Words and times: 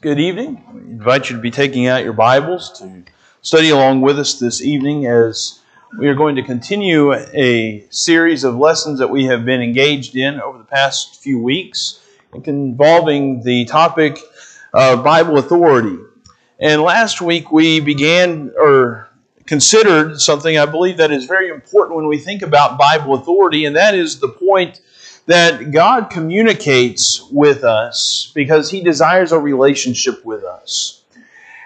Good 0.00 0.20
evening. 0.20 0.64
We 0.72 0.80
invite 0.92 1.28
you 1.28 1.34
to 1.34 1.42
be 1.42 1.50
taking 1.50 1.88
out 1.88 2.04
your 2.04 2.12
Bibles 2.12 2.78
to 2.78 3.02
study 3.42 3.70
along 3.70 4.02
with 4.02 4.16
us 4.20 4.38
this 4.38 4.62
evening 4.62 5.06
as 5.06 5.58
we 5.98 6.06
are 6.06 6.14
going 6.14 6.36
to 6.36 6.42
continue 6.44 7.12
a 7.12 7.84
series 7.90 8.44
of 8.44 8.54
lessons 8.54 9.00
that 9.00 9.10
we 9.10 9.24
have 9.24 9.44
been 9.44 9.60
engaged 9.60 10.14
in 10.14 10.40
over 10.40 10.56
the 10.56 10.62
past 10.62 11.20
few 11.20 11.42
weeks 11.42 12.00
involving 12.44 13.42
the 13.42 13.64
topic 13.64 14.20
of 14.72 15.02
Bible 15.02 15.36
authority. 15.36 15.98
And 16.60 16.80
last 16.82 17.20
week 17.20 17.50
we 17.50 17.80
began 17.80 18.52
or 18.56 19.08
considered 19.46 20.20
something 20.20 20.56
I 20.56 20.66
believe 20.66 20.98
that 20.98 21.10
is 21.10 21.24
very 21.24 21.48
important 21.48 21.96
when 21.96 22.06
we 22.06 22.18
think 22.18 22.42
about 22.42 22.78
Bible 22.78 23.14
authority, 23.14 23.64
and 23.64 23.74
that 23.74 23.96
is 23.96 24.20
the 24.20 24.28
point 24.28 24.80
that 25.28 25.72
God 25.72 26.08
communicates 26.08 27.22
with 27.30 27.62
us 27.62 28.32
because 28.34 28.70
He 28.70 28.80
desires 28.80 29.30
a 29.30 29.38
relationship 29.38 30.24
with 30.24 30.42
us. 30.42 31.02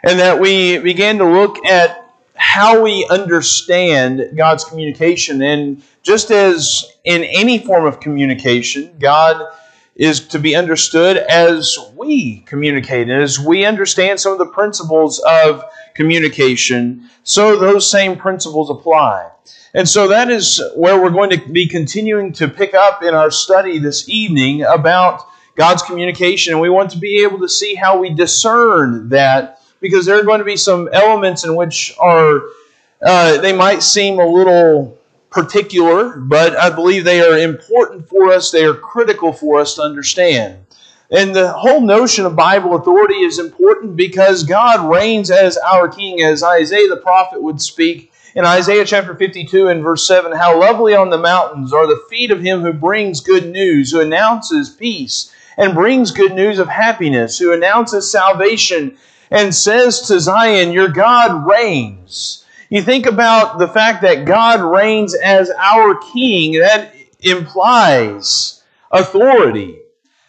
And 0.03 0.19
that 0.19 0.41
we 0.41 0.79
began 0.79 1.17
to 1.19 1.25
look 1.25 1.65
at 1.65 2.13
how 2.35 2.83
we 2.83 3.07
understand 3.09 4.37
God's 4.37 4.65
communication. 4.65 5.41
And 5.43 5.81
just 6.03 6.33
as 6.33 6.85
in 7.05 7.23
any 7.23 7.61
form 7.61 7.85
of 7.85 8.01
communication, 8.01 8.97
God 8.99 9.47
is 9.95 10.27
to 10.29 10.39
be 10.39 10.57
understood 10.57 11.19
as 11.19 11.79
we 11.97 12.41
communicate. 12.41 13.09
And 13.09 13.23
as 13.23 13.39
we 13.39 13.65
understand 13.65 14.19
some 14.19 14.33
of 14.33 14.39
the 14.39 14.47
principles 14.47 15.19
of 15.21 15.63
communication, 15.95 17.09
so 17.25 17.59
those 17.59 17.91
same 17.91 18.17
principles 18.17 18.71
apply. 18.71 19.31
And 19.75 19.89
so 19.89 20.09
that 20.09 20.31
is 20.31 20.63
where 20.75 21.01
we're 21.01 21.11
going 21.11 21.31
to 21.31 21.49
be 21.49 21.67
continuing 21.67 22.33
to 22.35 22.49
pick 22.49 22.75
up 22.75 23.03
in 23.03 23.15
our 23.15 23.31
study 23.31 23.79
this 23.79 24.09
evening 24.09 24.63
about 24.63 25.23
God's 25.55 25.83
communication. 25.83 26.55
And 26.55 26.63
we 26.63 26.71
want 26.71 26.91
to 26.93 26.99
be 26.99 27.23
able 27.23 27.39
to 27.41 27.49
see 27.49 27.75
how 27.75 27.99
we 27.99 28.11
discern 28.11 29.09
that 29.11 29.61
because 29.81 30.07
there 30.07 30.19
are 30.19 30.25
going 30.25 30.39
to 30.39 30.45
be 30.45 30.57
some 30.57 30.89
elements 30.93 31.45
in 31.45 31.57
which 31.57 31.95
are, 31.99 32.43
uh, 33.03 33.39
they 33.39 33.53
might 33.53 33.83
seem 33.83 34.19
a 34.19 34.27
little 34.27 34.99
particular, 35.33 36.17
but 36.17 36.57
I 36.57 36.71
believe 36.71 37.05
they 37.05 37.21
are 37.21 37.39
important 37.39 38.09
for 38.09 38.31
us. 38.31 38.51
They 38.51 38.65
are 38.65 38.75
critical 38.75 39.33
for 39.33 39.61
us 39.61 39.75
to 39.75 39.83
understand. 39.83 40.59
And 41.11 41.35
the 41.35 41.53
whole 41.53 41.81
notion 41.81 42.25
of 42.25 42.37
Bible 42.37 42.77
authority 42.77 43.17
is 43.17 43.39
important 43.39 43.97
because 43.97 44.45
God 44.45 44.89
reigns 44.91 45.31
as 45.31 45.59
our 45.59 45.89
King, 45.89 46.23
as 46.23 46.43
Isaiah 46.43 46.89
the 46.89 46.97
prophet 46.97 47.43
would 47.43 47.61
speak 47.61 48.13
in 48.35 48.45
Isaiah 48.47 48.85
chapter 48.85 49.15
52 49.15 49.69
and 49.69 49.83
verse 49.83 50.07
7 50.07 50.33
How 50.33 50.59
lovely 50.59 50.95
on 50.95 51.11
the 51.11 51.19
mountains 51.19 51.73
are 51.73 51.87
the 51.87 52.03
feet 52.09 52.31
of 52.31 52.41
him 52.41 52.61
who 52.61 52.73
brings 52.73 53.21
good 53.21 53.51
news, 53.51 53.91
who 53.91 54.01
announces 54.01 54.71
peace 54.71 55.35
and 55.57 55.75
brings 55.75 56.11
good 56.11 56.33
news 56.33 56.59
of 56.59 56.69
happiness, 56.69 57.39
who 57.39 57.53
announces 57.53 58.11
salvation 58.11 58.97
and 59.31 59.55
says 59.55 60.01
to 60.03 60.21
Zion, 60.21 60.73
Your 60.73 60.89
God 60.89 61.47
reigns. 61.47 62.42
You 62.73 62.81
think 62.81 63.05
about 63.05 63.59
the 63.59 63.69
fact 63.69 64.01
that 64.01 64.25
God 64.25 64.63
reigns 64.63 65.15
as 65.15 65.51
our 65.51 65.95
king, 66.15 66.53
that 66.53 66.95
implies 67.21 68.63
authority. 68.91 69.77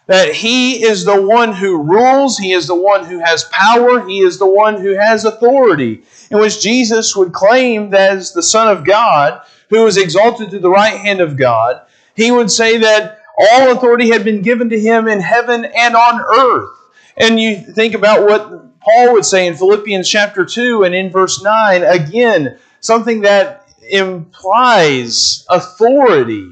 That 0.08 0.34
he 0.36 0.84
is 0.84 1.06
the 1.06 1.22
one 1.22 1.54
who 1.54 1.82
rules, 1.82 2.38
he 2.38 2.52
is 2.52 2.68
the 2.68 2.76
one 2.76 3.06
who 3.06 3.20
has 3.20 3.46
power, 3.46 4.06
he 4.06 4.20
is 4.20 4.40
the 4.40 4.46
one 4.46 4.76
who 4.76 4.90
has 4.90 5.24
authority 5.24 6.04
in 6.30 6.38
which 6.38 6.62
Jesus 6.62 7.16
would 7.16 7.32
claim 7.32 7.92
that 7.92 8.12
as 8.12 8.34
the 8.34 8.44
Son 8.44 8.68
of 8.68 8.84
God, 8.84 9.42
who 9.70 9.86
was 9.86 9.96
exalted 9.96 10.50
to 10.50 10.60
the 10.60 10.70
right 10.70 10.98
hand 10.98 11.22
of 11.22 11.38
God, 11.38 11.84
he 12.14 12.30
would 12.30 12.52
say 12.52 12.78
that 12.78 13.20
all 13.40 13.72
authority 13.72 14.10
had 14.10 14.26
been 14.26 14.42
given 14.42 14.70
to 14.70 14.78
him 14.78 15.08
in 15.08 15.22
heaven 15.22 15.64
and 15.64 15.96
on 15.96 16.20
earth. 16.20 16.78
And 17.16 17.40
you 17.40 17.56
think 17.56 17.94
about 17.94 18.24
what 18.26 18.73
Paul 18.84 19.14
would 19.14 19.26
say 19.26 19.48
in 19.48 19.56
Philippians 19.56 20.10
chapter 20.10 20.46
2 20.46 20.84
and 20.84 20.94
in 20.94 21.10
verse 21.10 21.42
9, 21.42 21.84
again, 21.84 22.58
something 22.80 23.22
that 23.22 23.68
implies 23.90 25.46
authority. 25.50 26.50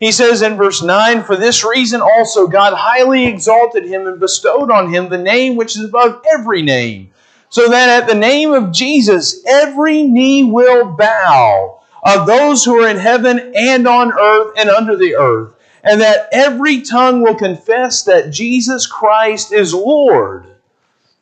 He 0.00 0.12
says 0.12 0.42
in 0.42 0.56
verse 0.56 0.82
9, 0.82 1.24
For 1.24 1.36
this 1.36 1.64
reason 1.64 2.00
also 2.00 2.46
God 2.46 2.74
highly 2.74 3.26
exalted 3.26 3.84
him 3.84 4.06
and 4.06 4.20
bestowed 4.20 4.70
on 4.70 4.92
him 4.92 5.08
the 5.08 5.18
name 5.18 5.56
which 5.56 5.76
is 5.76 5.84
above 5.84 6.22
every 6.32 6.62
name 6.62 7.10
so 7.54 7.68
that 7.68 8.02
at 8.02 8.08
the 8.08 8.14
name 8.16 8.52
of 8.52 8.72
Jesus 8.72 9.46
every 9.46 10.02
knee 10.02 10.42
will 10.42 10.86
bow 10.86 11.80
of 12.02 12.26
those 12.26 12.64
who 12.64 12.82
are 12.82 12.88
in 12.88 12.96
heaven 12.96 13.52
and 13.54 13.86
on 13.86 14.12
earth 14.12 14.54
and 14.58 14.68
under 14.68 14.96
the 14.96 15.14
earth, 15.14 15.54
and 15.84 16.00
that 16.00 16.28
every 16.32 16.82
tongue 16.82 17.22
will 17.22 17.36
confess 17.36 18.02
that 18.02 18.32
Jesus 18.32 18.88
Christ 18.88 19.52
is 19.52 19.72
Lord 19.72 20.53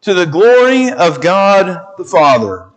to 0.03 0.15
the 0.15 0.27
glory 0.27 0.91
of 0.91 1.21
God 1.21 1.81
the 1.97 2.05
Father. 2.05 2.69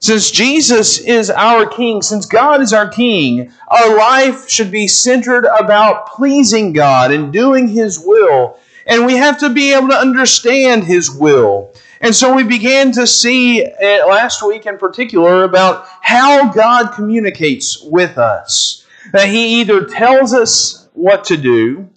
Since 0.00 0.32
Jesus 0.32 0.98
is 0.98 1.30
our 1.30 1.64
King, 1.64 2.02
since 2.02 2.26
God 2.26 2.60
is 2.60 2.74
our 2.74 2.88
King, 2.88 3.50
our 3.68 3.96
life 3.96 4.50
should 4.50 4.70
be 4.70 4.86
centered 4.86 5.46
about 5.46 6.08
pleasing 6.08 6.72
God 6.74 7.10
and 7.10 7.32
doing 7.32 7.68
His 7.68 7.98
will. 7.98 8.58
And 8.86 9.06
we 9.06 9.14
have 9.16 9.38
to 9.38 9.48
be 9.48 9.72
able 9.72 9.88
to 9.88 9.96
understand 9.96 10.84
His 10.84 11.10
will. 11.10 11.72
And 12.02 12.14
so 12.14 12.34
we 12.34 12.42
began 12.42 12.92
to 12.92 13.06
see 13.06 13.64
uh, 13.64 14.06
last 14.06 14.46
week 14.46 14.66
in 14.66 14.76
particular 14.76 15.44
about 15.44 15.86
how 16.02 16.52
God 16.52 16.88
communicates 16.88 17.80
with 17.80 18.18
us. 18.18 18.84
That 19.12 19.28
He 19.28 19.60
either 19.60 19.86
tells 19.86 20.34
us 20.34 20.86
what 20.92 21.24
to 21.26 21.38
do, 21.38 21.88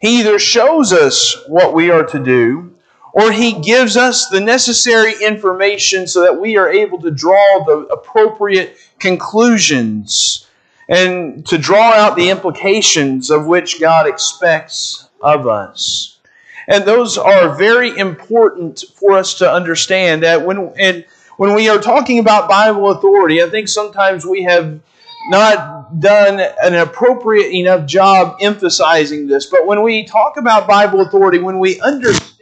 He 0.00 0.20
either 0.20 0.38
shows 0.38 0.92
us 0.92 1.36
what 1.48 1.74
we 1.74 1.90
are 1.90 2.04
to 2.04 2.22
do, 2.22 2.77
or 3.12 3.32
He 3.32 3.60
gives 3.60 3.96
us 3.96 4.28
the 4.28 4.40
necessary 4.40 5.14
information 5.22 6.06
so 6.06 6.22
that 6.22 6.40
we 6.40 6.56
are 6.56 6.68
able 6.68 7.00
to 7.00 7.10
draw 7.10 7.64
the 7.64 7.86
appropriate 7.92 8.76
conclusions 8.98 10.46
and 10.88 11.46
to 11.46 11.58
draw 11.58 11.92
out 11.92 12.16
the 12.16 12.30
implications 12.30 13.30
of 13.30 13.46
which 13.46 13.80
God 13.80 14.06
expects 14.06 15.08
of 15.20 15.46
us. 15.46 16.18
And 16.66 16.84
those 16.84 17.16
are 17.16 17.56
very 17.56 17.96
important 17.96 18.84
for 18.94 19.16
us 19.16 19.34
to 19.34 19.50
understand 19.50 20.22
that 20.22 20.44
when 20.44 20.72
and 20.78 21.04
when 21.38 21.54
we 21.54 21.68
are 21.68 21.78
talking 21.78 22.18
about 22.18 22.48
Bible 22.48 22.90
authority, 22.90 23.42
I 23.42 23.48
think 23.48 23.68
sometimes 23.68 24.26
we 24.26 24.42
have 24.42 24.80
not 25.28 26.00
done 26.00 26.40
an 26.62 26.74
appropriate 26.74 27.52
enough 27.52 27.86
job 27.86 28.36
emphasizing 28.40 29.26
this. 29.28 29.46
But 29.46 29.66
when 29.66 29.82
we 29.82 30.04
talk 30.04 30.36
about 30.36 30.66
Bible 30.66 31.00
authority, 31.00 31.38
when 31.38 31.58
we 31.58 31.80
understand 31.80 32.37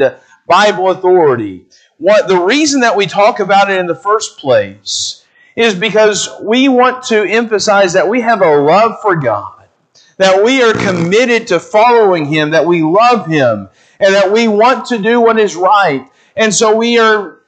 Uh, 0.00 0.16
Bible 0.46 0.90
authority, 0.90 1.66
what 1.98 2.26
the 2.26 2.38
reason 2.38 2.80
that 2.80 2.96
we 2.96 3.06
talk 3.06 3.38
about 3.40 3.70
it 3.70 3.78
in 3.78 3.86
the 3.86 3.94
first 3.94 4.38
place 4.38 5.24
is 5.56 5.74
because 5.74 6.28
we 6.42 6.68
want 6.68 7.04
to 7.04 7.22
emphasize 7.24 7.92
that 7.92 8.08
we 8.08 8.20
have 8.22 8.40
a 8.40 8.56
love 8.56 9.00
for 9.02 9.16
God 9.16 9.58
that 10.18 10.44
we 10.44 10.62
are 10.62 10.72
committed 10.74 11.46
to 11.48 11.58
following 11.58 12.26
Him, 12.26 12.50
that 12.50 12.66
we 12.66 12.82
love 12.82 13.26
Him, 13.26 13.68
and 13.98 14.14
that 14.14 14.30
we 14.30 14.46
want 14.46 14.86
to 14.86 14.98
do 14.98 15.20
what 15.20 15.38
is 15.38 15.56
right. 15.56 16.06
And 16.36 16.52
so 16.52 16.76
we 16.76 16.98
are 16.98 17.40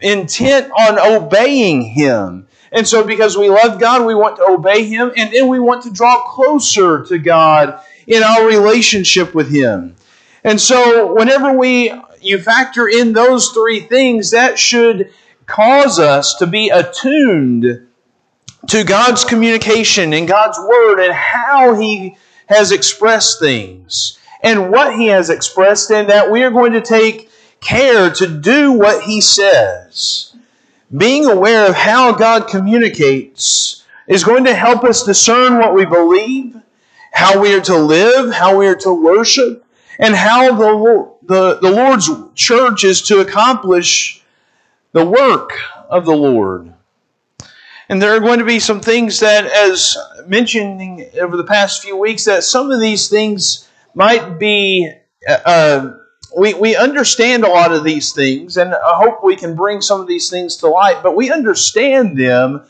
intent 0.00 0.70
on 0.72 0.98
obeying 0.98 1.82
Him. 1.82 2.48
And 2.72 2.86
so, 2.86 3.04
because 3.04 3.38
we 3.38 3.48
love 3.48 3.78
God, 3.78 4.04
we 4.04 4.14
want 4.14 4.36
to 4.36 4.44
obey 4.48 4.84
Him, 4.84 5.12
and 5.16 5.32
then 5.32 5.48
we 5.48 5.60
want 5.60 5.84
to 5.84 5.90
draw 5.90 6.20
closer 6.30 7.04
to 7.04 7.18
God 7.18 7.80
in 8.06 8.22
our 8.22 8.46
relationship 8.46 9.34
with 9.34 9.50
Him. 9.50 9.94
And 10.46 10.60
so, 10.60 11.12
whenever 11.12 11.58
we 11.58 11.92
you 12.20 12.38
factor 12.38 12.86
in 12.86 13.12
those 13.12 13.48
three 13.48 13.80
things, 13.80 14.30
that 14.30 14.60
should 14.60 15.12
cause 15.46 15.98
us 15.98 16.36
to 16.36 16.46
be 16.46 16.70
attuned 16.70 17.88
to 18.68 18.84
God's 18.84 19.24
communication 19.24 20.12
and 20.12 20.28
God's 20.28 20.56
Word 20.60 21.00
and 21.00 21.12
how 21.12 21.74
He 21.74 22.16
has 22.46 22.70
expressed 22.70 23.40
things 23.40 24.20
and 24.40 24.70
what 24.70 24.94
He 24.94 25.08
has 25.08 25.30
expressed, 25.30 25.90
and 25.90 26.08
that 26.10 26.30
we 26.30 26.44
are 26.44 26.52
going 26.52 26.72
to 26.74 26.80
take 26.80 27.28
care 27.60 28.08
to 28.10 28.38
do 28.38 28.70
what 28.70 29.02
He 29.02 29.20
says. 29.20 30.32
Being 30.96 31.26
aware 31.26 31.68
of 31.68 31.74
how 31.74 32.12
God 32.12 32.46
communicates 32.46 33.84
is 34.06 34.22
going 34.22 34.44
to 34.44 34.54
help 34.54 34.84
us 34.84 35.02
discern 35.02 35.58
what 35.58 35.74
we 35.74 35.84
believe, 35.84 36.54
how 37.10 37.40
we 37.40 37.52
are 37.52 37.62
to 37.62 37.76
live, 37.76 38.32
how 38.32 38.56
we 38.56 38.68
are 38.68 38.76
to 38.76 38.94
worship, 38.94 39.65
and 39.98 40.14
how 40.14 40.54
the, 40.54 41.12
the, 41.22 41.58
the 41.60 41.70
Lord's 41.70 42.10
church 42.34 42.84
is 42.84 43.02
to 43.02 43.20
accomplish 43.20 44.22
the 44.92 45.04
work 45.04 45.52
of 45.88 46.04
the 46.04 46.16
Lord. 46.16 46.72
And 47.88 48.02
there 48.02 48.14
are 48.14 48.20
going 48.20 48.40
to 48.40 48.44
be 48.44 48.58
some 48.58 48.80
things 48.80 49.20
that, 49.20 49.46
as 49.46 49.96
mentioning 50.26 51.08
over 51.20 51.36
the 51.36 51.44
past 51.44 51.82
few 51.82 51.96
weeks, 51.96 52.24
that 52.24 52.42
some 52.42 52.70
of 52.70 52.80
these 52.80 53.08
things 53.08 53.68
might 53.94 54.38
be. 54.38 54.90
Uh, 55.28 55.38
uh, 55.44 55.96
we, 56.36 56.52
we 56.54 56.76
understand 56.76 57.44
a 57.44 57.48
lot 57.48 57.72
of 57.72 57.82
these 57.82 58.12
things, 58.12 58.58
and 58.58 58.74
I 58.74 58.96
hope 58.96 59.24
we 59.24 59.36
can 59.36 59.54
bring 59.54 59.80
some 59.80 60.00
of 60.00 60.06
these 60.06 60.28
things 60.28 60.56
to 60.56 60.68
light, 60.68 61.00
but 61.02 61.16
we 61.16 61.30
understand 61.30 62.18
them 62.18 62.66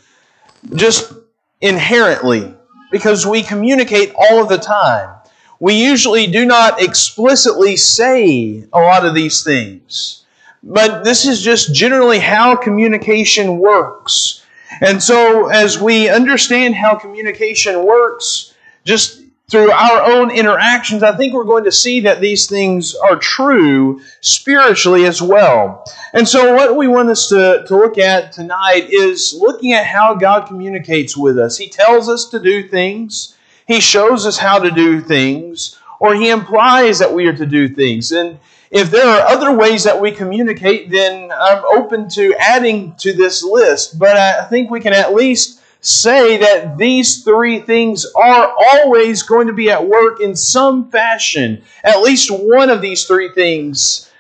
just 0.75 1.13
inherently 1.61 2.55
because 2.93 3.27
we 3.27 3.43
communicate 3.43 4.13
all 4.15 4.41
of 4.41 4.49
the 4.49 4.59
time. 4.59 5.16
We 5.61 5.75
usually 5.75 6.27
do 6.27 6.45
not 6.45 6.83
explicitly 6.83 7.77
say 7.77 8.65
a 8.73 8.79
lot 8.79 9.07
of 9.07 9.15
these 9.15 9.43
things. 9.43 10.25
But 10.63 11.05
this 11.05 11.27
is 11.27 11.43
just 11.43 11.75
generally 11.75 12.19
how 12.19 12.57
communication 12.57 13.59
works. 13.59 14.45
And 14.81 15.03
so, 15.03 15.49
as 15.49 15.81
we 15.81 16.09
understand 16.09 16.75
how 16.75 16.97
communication 16.97 17.85
works, 17.85 18.53
just 18.85 19.23
through 19.49 19.71
our 19.71 20.03
own 20.03 20.33
interactions, 20.33 21.05
I 21.05 21.17
think 21.17 21.33
we're 21.33 21.45
going 21.45 21.65
to 21.65 21.73
see 21.73 22.01
that 22.01 22.21
these 22.21 22.47
things 22.49 22.97
are 22.97 23.17
true 23.17 24.01
spiritually 24.21 25.07
as 25.07 25.23
well. 25.23 25.85
And 26.13 26.27
so, 26.27 26.55
what 26.55 26.77
we 26.77 26.89
want 26.89 27.11
us 27.11 27.29
to, 27.29 27.65
to 27.69 27.77
look 27.77 27.97
at 27.97 28.33
tonight 28.33 28.89
is 28.91 29.39
looking 29.41 29.73
at 29.73 29.87
how 29.87 30.15
God 30.15 30.49
communicates 30.49 31.17
with 31.17 31.39
us. 31.39 31.57
He 31.57 31.69
tells 31.69 32.09
us 32.09 32.29
to 32.31 32.41
do 32.41 32.67
things, 32.67 33.36
He 33.67 33.81
shows 33.81 34.27
us 34.27 34.39
how 34.39 34.59
to 34.59 34.71
do 34.71 35.01
things, 35.01 35.79
or 36.01 36.15
He 36.15 36.31
implies 36.31 36.99
that 36.99 37.13
we 37.13 37.27
are 37.27 37.37
to 37.37 37.47
do 37.47 37.69
things. 37.69 38.13
And 38.13 38.39
if 38.71 38.91
there 38.91 39.07
are 39.07 39.29
other 39.29 39.57
ways 39.57 39.85
that 39.85 40.01
we 40.01 40.11
communicate, 40.11 40.91
then 40.91 41.31
I'm 41.33 41.65
open 41.65 42.09
to 42.11 42.35
adding 42.39 42.95
to 42.99 43.13
this 43.13 43.43
list. 43.43 43.99
But 43.99 44.17
I 44.17 44.45
think 44.45 44.71
we 44.71 44.81
can 44.81 44.93
at 44.93 45.15
least 45.15 45.61
say 45.81 46.37
that 46.39 46.77
these 46.77 47.23
three 47.23 47.61
things 47.61 48.07
are 48.17 48.53
always 48.73 49.23
going 49.23 49.47
to 49.47 49.53
be 49.53 49.71
at 49.71 49.87
work 49.87 50.21
in 50.21 50.35
some 50.35 50.91
fashion. 50.91 51.63
At 51.85 52.03
least 52.03 52.31
one 52.31 52.71
of 52.71 52.81
these 52.81 53.07
three 53.07 53.31
things 53.33 54.11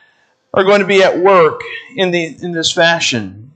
are 0.54 0.64
going 0.64 0.80
to 0.80 0.86
be 0.86 1.02
at 1.02 1.18
work 1.18 1.60
in 1.96 2.10
the 2.10 2.36
in 2.42 2.52
this 2.52 2.72
fashion. 2.72 3.52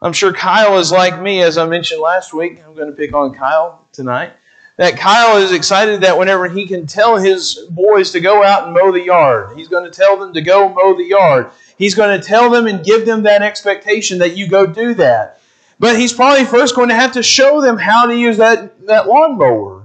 I'm 0.00 0.12
sure 0.12 0.32
Kyle 0.32 0.78
is 0.78 0.92
like 0.92 1.20
me, 1.20 1.42
as 1.42 1.58
I 1.58 1.66
mentioned 1.66 2.00
last 2.00 2.32
week. 2.32 2.62
I'm 2.64 2.74
going 2.74 2.88
to 2.88 2.96
pick 2.96 3.12
on 3.12 3.34
Kyle 3.34 3.86
tonight. 3.92 4.32
That 4.78 4.96
Kyle 4.96 5.38
is 5.38 5.50
excited 5.50 6.02
that 6.02 6.16
whenever 6.16 6.48
he 6.48 6.64
can 6.64 6.86
tell 6.86 7.16
his 7.16 7.66
boys 7.68 8.12
to 8.12 8.20
go 8.20 8.44
out 8.44 8.64
and 8.64 8.74
mow 8.74 8.92
the 8.92 9.02
yard, 9.02 9.58
he's 9.58 9.66
going 9.66 9.82
to 9.82 9.90
tell 9.90 10.16
them 10.16 10.32
to 10.34 10.40
go 10.40 10.68
mow 10.68 10.96
the 10.96 11.04
yard. 11.04 11.50
He's 11.76 11.96
going 11.96 12.18
to 12.18 12.24
tell 12.24 12.48
them 12.48 12.68
and 12.68 12.84
give 12.84 13.04
them 13.04 13.24
that 13.24 13.42
expectation 13.42 14.18
that 14.18 14.36
you 14.36 14.46
go 14.46 14.66
do 14.66 14.94
that. 14.94 15.40
But 15.80 15.98
he's 15.98 16.12
probably 16.12 16.44
first 16.44 16.76
going 16.76 16.90
to 16.90 16.94
have 16.94 17.12
to 17.12 17.24
show 17.24 17.60
them 17.60 17.76
how 17.76 18.06
to 18.06 18.16
use 18.16 18.36
that, 18.36 18.86
that 18.86 19.08
lawnmower. 19.08 19.84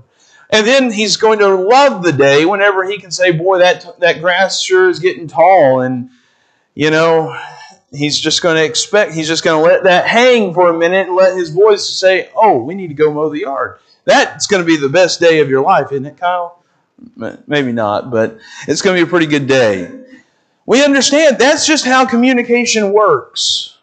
And 0.52 0.68
then 0.68 0.92
he's 0.92 1.18
going 1.18 1.40
to 1.40 1.56
love 1.56 2.04
the 2.04 2.14
day 2.14 2.46
whenever 2.46 2.84
he 2.84 3.00
can 3.00 3.10
say, 3.10 3.32
Boy, 3.32 3.58
that, 3.58 4.00
that 4.00 4.22
grass 4.22 4.62
sure 4.62 4.90
is 4.90 5.00
getting 5.00 5.28
tall. 5.28 5.82
And, 5.82 6.12
you 6.76 6.92
know, 6.92 7.36
he's 7.92 8.20
just 8.20 8.44
going 8.44 8.58
to 8.58 8.64
expect, 8.64 9.14
he's 9.14 9.28
just 9.28 9.44
going 9.44 9.60
to 9.60 9.68
let 9.68 9.86
that 9.86 10.06
hang 10.06 10.54
for 10.54 10.70
a 10.70 10.78
minute 10.78 11.08
and 11.08 11.16
let 11.16 11.36
his 11.36 11.50
boys 11.50 11.98
say, 11.98 12.30
Oh, 12.36 12.60
we 12.64 12.76
need 12.76 12.90
to 12.90 12.94
go 12.94 13.12
mow 13.12 13.30
the 13.30 13.40
yard. 13.40 13.80
That's 14.06 14.48
going 14.48 14.62
to 14.62 14.68
be 14.68 14.78
the 14.78 14.90
best 14.90 15.20
day 15.20 15.40
of 15.40 15.50
your 15.50 15.64
life, 15.64 15.92
isn't 15.92 16.06
it, 16.06 16.18
Kyle? 16.18 16.64
Maybe 17.48 17.72
not, 17.72 18.12
but 18.12 18.38
it's 18.68 18.82
going 18.82 18.98
to 18.98 19.04
be 19.04 19.08
a 19.08 19.10
pretty 19.10 19.28
good 19.28 19.48
day. 19.48 19.92
We 20.66 20.84
understand 20.84 21.38
that's 21.38 21.68
just 21.68 21.86
how 21.86 22.06
communication 22.06 22.94
works. 22.94 23.78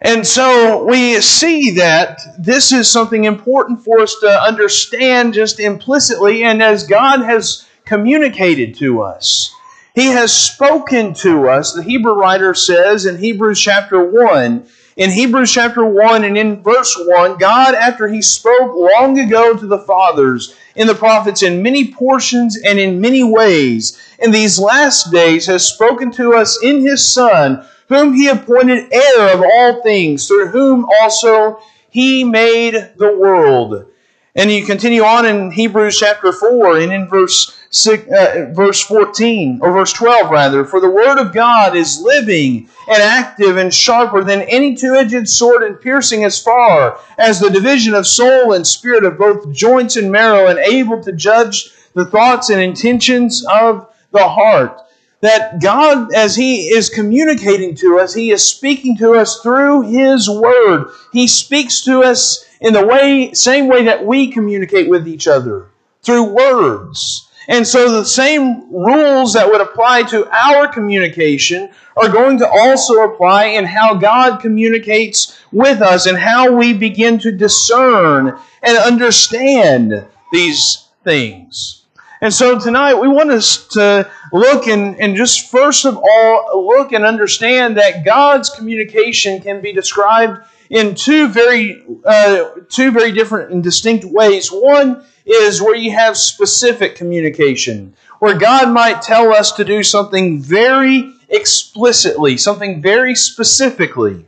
And 0.00 0.26
so 0.26 0.84
we 0.84 1.20
see 1.20 1.70
that 1.72 2.20
this 2.38 2.72
is 2.72 2.90
something 2.90 3.24
important 3.24 3.82
for 3.82 4.00
us 4.00 4.16
to 4.20 4.28
understand 4.28 5.34
just 5.34 5.60
implicitly, 5.60 6.44
and 6.44 6.62
as 6.62 6.86
God 6.86 7.22
has 7.22 7.66
communicated 7.84 8.74
to 8.76 9.02
us. 9.02 9.54
He 9.94 10.06
has 10.06 10.32
spoken 10.32 11.14
to 11.14 11.48
us, 11.48 11.72
the 11.72 11.82
Hebrew 11.82 12.14
writer 12.14 12.52
says 12.52 13.06
in 13.06 13.16
Hebrews 13.16 13.60
chapter 13.60 14.02
1. 14.04 14.66
In 14.96 15.10
Hebrews 15.10 15.52
chapter 15.52 15.84
1 15.84 16.24
and 16.24 16.38
in 16.38 16.62
verse 16.62 16.96
1, 16.96 17.38
God, 17.38 17.74
after 17.74 18.06
He 18.06 18.22
spoke 18.22 18.74
long 18.74 19.18
ago 19.18 19.56
to 19.56 19.66
the 19.66 19.80
fathers 19.80 20.54
in 20.76 20.86
the 20.86 20.94
prophets 20.94 21.42
in 21.42 21.62
many 21.62 21.92
portions 21.92 22.56
and 22.56 22.78
in 22.78 23.00
many 23.00 23.24
ways, 23.24 23.98
in 24.20 24.30
these 24.30 24.58
last 24.58 25.10
days 25.10 25.46
has 25.46 25.66
spoken 25.66 26.12
to 26.12 26.34
us 26.34 26.62
in 26.62 26.80
His 26.82 27.04
Son 27.04 27.66
whom 27.88 28.14
he 28.14 28.28
appointed 28.28 28.92
heir 28.92 29.34
of 29.34 29.42
all 29.42 29.82
things, 29.82 30.26
through 30.26 30.48
whom 30.48 30.86
also 31.00 31.60
he 31.90 32.24
made 32.24 32.74
the 32.96 33.16
world. 33.16 33.86
And 34.34 34.50
you 34.50 34.64
continue 34.64 35.02
on 35.04 35.26
in 35.26 35.50
Hebrews 35.50 35.98
chapter 35.98 36.32
4 36.32 36.78
and 36.78 36.92
in 36.92 37.08
verse 37.08 37.56
Uh, 37.88 38.52
verse 38.52 38.80
14 38.82 39.58
or 39.60 39.72
verse 39.72 39.92
12 39.94 40.30
rather, 40.30 40.64
for 40.64 40.78
the 40.78 40.88
word 40.88 41.18
of 41.18 41.32
God 41.32 41.74
is 41.74 42.00
living 42.00 42.68
and 42.86 43.02
active 43.02 43.56
and 43.56 43.74
sharper 43.74 44.22
than 44.22 44.42
any 44.42 44.76
two-edged 44.76 45.28
sword 45.28 45.64
and 45.64 45.80
piercing 45.80 46.22
as 46.22 46.40
far 46.40 47.00
as 47.18 47.40
the 47.40 47.50
division 47.50 47.92
of 47.92 48.06
soul 48.06 48.52
and 48.52 48.64
spirit 48.64 49.04
of 49.04 49.18
both 49.18 49.50
joints 49.50 49.96
and 49.96 50.12
marrow 50.12 50.46
and 50.46 50.60
able 50.60 51.02
to 51.02 51.10
judge 51.10 51.72
the 51.94 52.04
thoughts 52.04 52.48
and 52.48 52.60
intentions 52.60 53.44
of 53.50 53.92
the 54.12 54.28
heart 54.28 54.80
that 55.24 55.60
God, 55.60 56.14
as 56.14 56.36
He 56.36 56.66
is 56.66 56.90
communicating 56.90 57.74
to 57.76 57.98
us, 57.98 58.12
He 58.12 58.30
is 58.30 58.44
speaking 58.44 58.96
to 58.98 59.14
us 59.14 59.40
through 59.40 59.90
His 59.90 60.28
Word. 60.28 60.90
He 61.12 61.26
speaks 61.26 61.80
to 61.86 62.02
us 62.02 62.44
in 62.60 62.74
the 62.74 62.86
way, 62.86 63.32
same 63.32 63.66
way 63.66 63.84
that 63.84 64.04
we 64.04 64.30
communicate 64.30 64.88
with 64.88 65.08
each 65.08 65.26
other, 65.26 65.70
through 66.02 66.24
words. 66.24 67.30
And 67.48 67.66
so 67.66 67.90
the 67.90 68.04
same 68.04 68.72
rules 68.72 69.34
that 69.34 69.48
would 69.48 69.60
apply 69.60 70.04
to 70.04 70.28
our 70.30 70.66
communication 70.68 71.70
are 71.96 72.08
going 72.08 72.38
to 72.38 72.48
also 72.48 73.04
apply 73.04 73.46
in 73.46 73.64
how 73.64 73.94
God 73.94 74.40
communicates 74.40 75.38
with 75.52 75.80
us 75.80 76.06
and 76.06 76.18
how 76.18 76.52
we 76.52 76.72
begin 76.72 77.18
to 77.20 77.30
discern 77.30 78.38
and 78.62 78.78
understand 78.78 80.06
these 80.32 80.88
things. 81.04 81.82
And 82.20 82.32
so 82.32 82.58
tonight 82.58 82.94
we 82.94 83.08
want 83.08 83.30
us 83.30 83.68
to 83.68 84.10
look 84.32 84.66
and, 84.66 84.98
and 84.98 85.14
just 85.14 85.50
first 85.50 85.84
of 85.84 85.98
all 85.98 86.66
look 86.66 86.92
and 86.92 87.04
understand 87.04 87.76
that 87.76 88.04
God's 88.04 88.48
communication 88.48 89.42
can 89.42 89.60
be 89.60 89.72
described 89.72 90.40
in 90.70 90.94
two 90.94 91.28
very 91.28 91.84
uh, 92.04 92.50
two 92.70 92.90
very 92.90 93.12
different 93.12 93.52
and 93.52 93.62
distinct 93.62 94.06
ways. 94.06 94.48
One 94.48 95.04
is 95.26 95.62
where 95.62 95.74
you 95.74 95.92
have 95.92 96.16
specific 96.16 96.96
communication, 96.96 97.94
where 98.18 98.36
God 98.36 98.72
might 98.72 99.02
tell 99.02 99.32
us 99.32 99.52
to 99.52 99.64
do 99.64 99.82
something 99.82 100.40
very 100.40 101.14
explicitly, 101.28 102.36
something 102.36 102.82
very 102.82 103.14
specifically. 103.14 104.26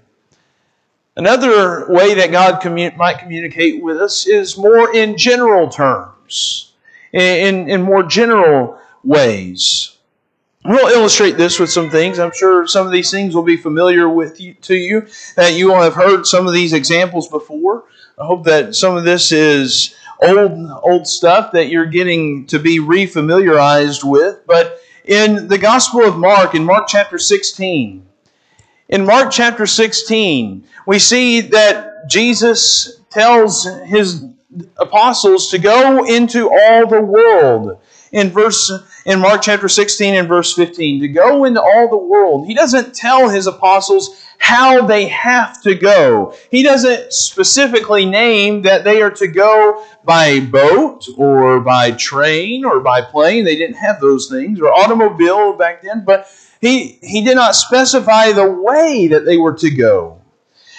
Another 1.16 1.90
way 1.90 2.14
that 2.14 2.30
God 2.30 2.64
might 2.96 3.18
communicate 3.18 3.82
with 3.82 3.96
us 3.98 4.26
is 4.26 4.58
more 4.58 4.94
in 4.94 5.16
general 5.16 5.68
terms 5.68 6.72
in, 7.12 7.68
in 7.70 7.82
more 7.82 8.02
general 8.02 8.78
ways. 9.02 9.96
We'll 10.64 10.88
illustrate 10.88 11.36
this 11.36 11.60
with 11.60 11.70
some 11.70 11.90
things. 11.90 12.18
I'm 12.18 12.32
sure 12.32 12.66
some 12.66 12.86
of 12.86 12.92
these 12.92 13.10
things 13.10 13.34
will 13.34 13.44
be 13.44 13.56
familiar 13.56 14.08
with 14.08 14.40
you, 14.40 14.54
to 14.62 14.74
you, 14.74 15.06
that 15.36 15.54
you 15.54 15.68
will 15.68 15.80
have 15.80 15.94
heard 15.94 16.26
some 16.26 16.46
of 16.46 16.52
these 16.52 16.72
examples 16.72 17.28
before. 17.28 17.84
I 18.18 18.26
hope 18.26 18.44
that 18.44 18.74
some 18.74 18.96
of 18.96 19.04
this 19.04 19.30
is 19.30 19.94
old 20.22 20.70
old 20.82 21.06
stuff 21.06 21.52
that 21.52 21.68
you're 21.68 21.86
getting 21.86 22.46
to 22.46 22.58
be 22.58 22.78
refamiliarized 22.78 24.04
with. 24.04 24.40
But 24.46 24.80
in 25.04 25.48
the 25.48 25.58
Gospel 25.58 26.02
of 26.02 26.16
Mark, 26.16 26.54
in 26.54 26.64
Mark 26.64 26.86
chapter 26.88 27.18
16, 27.18 28.06
in 28.88 29.04
Mark 29.04 29.30
chapter 29.30 29.66
16, 29.66 30.64
we 30.86 30.98
see 30.98 31.40
that 31.40 32.08
Jesus 32.08 33.00
tells 33.10 33.64
his 33.86 34.24
apostles 34.78 35.50
to 35.50 35.58
go 35.58 36.04
into 36.04 36.50
all 36.50 36.86
the 36.86 37.00
world. 37.00 37.78
In 38.12 38.30
verse 38.30 38.70
in 39.06 39.20
Mark 39.20 39.40
chapter 39.40 39.68
16 39.68 40.14
and 40.14 40.28
verse 40.28 40.52
15, 40.54 41.00
to 41.00 41.08
go 41.08 41.44
into 41.44 41.62
all 41.62 41.88
the 41.88 41.96
world. 41.96 42.46
He 42.46 42.54
doesn't 42.54 42.92
tell 42.92 43.28
his 43.28 43.46
apostles 43.46 44.20
how 44.38 44.84
they 44.84 45.06
have 45.06 45.62
to 45.62 45.76
go. 45.76 46.34
He 46.50 46.64
doesn't 46.64 47.12
specifically 47.12 48.04
name 48.04 48.62
that 48.62 48.82
they 48.82 49.00
are 49.00 49.12
to 49.12 49.28
go 49.28 49.84
by 50.04 50.40
boat 50.40 51.06
or 51.16 51.60
by 51.60 51.92
train 51.92 52.64
or 52.64 52.80
by 52.80 53.00
plane. 53.00 53.44
They 53.44 53.56
didn't 53.56 53.76
have 53.76 54.00
those 54.00 54.28
things, 54.28 54.60
or 54.60 54.72
automobile 54.72 55.52
back 55.52 55.82
then, 55.82 56.04
but 56.04 56.28
he, 56.60 56.98
he 57.00 57.24
did 57.24 57.36
not 57.36 57.54
specify 57.54 58.32
the 58.32 58.50
way 58.50 59.06
that 59.06 59.24
they 59.24 59.36
were 59.36 59.54
to 59.54 59.70
go. 59.70 60.20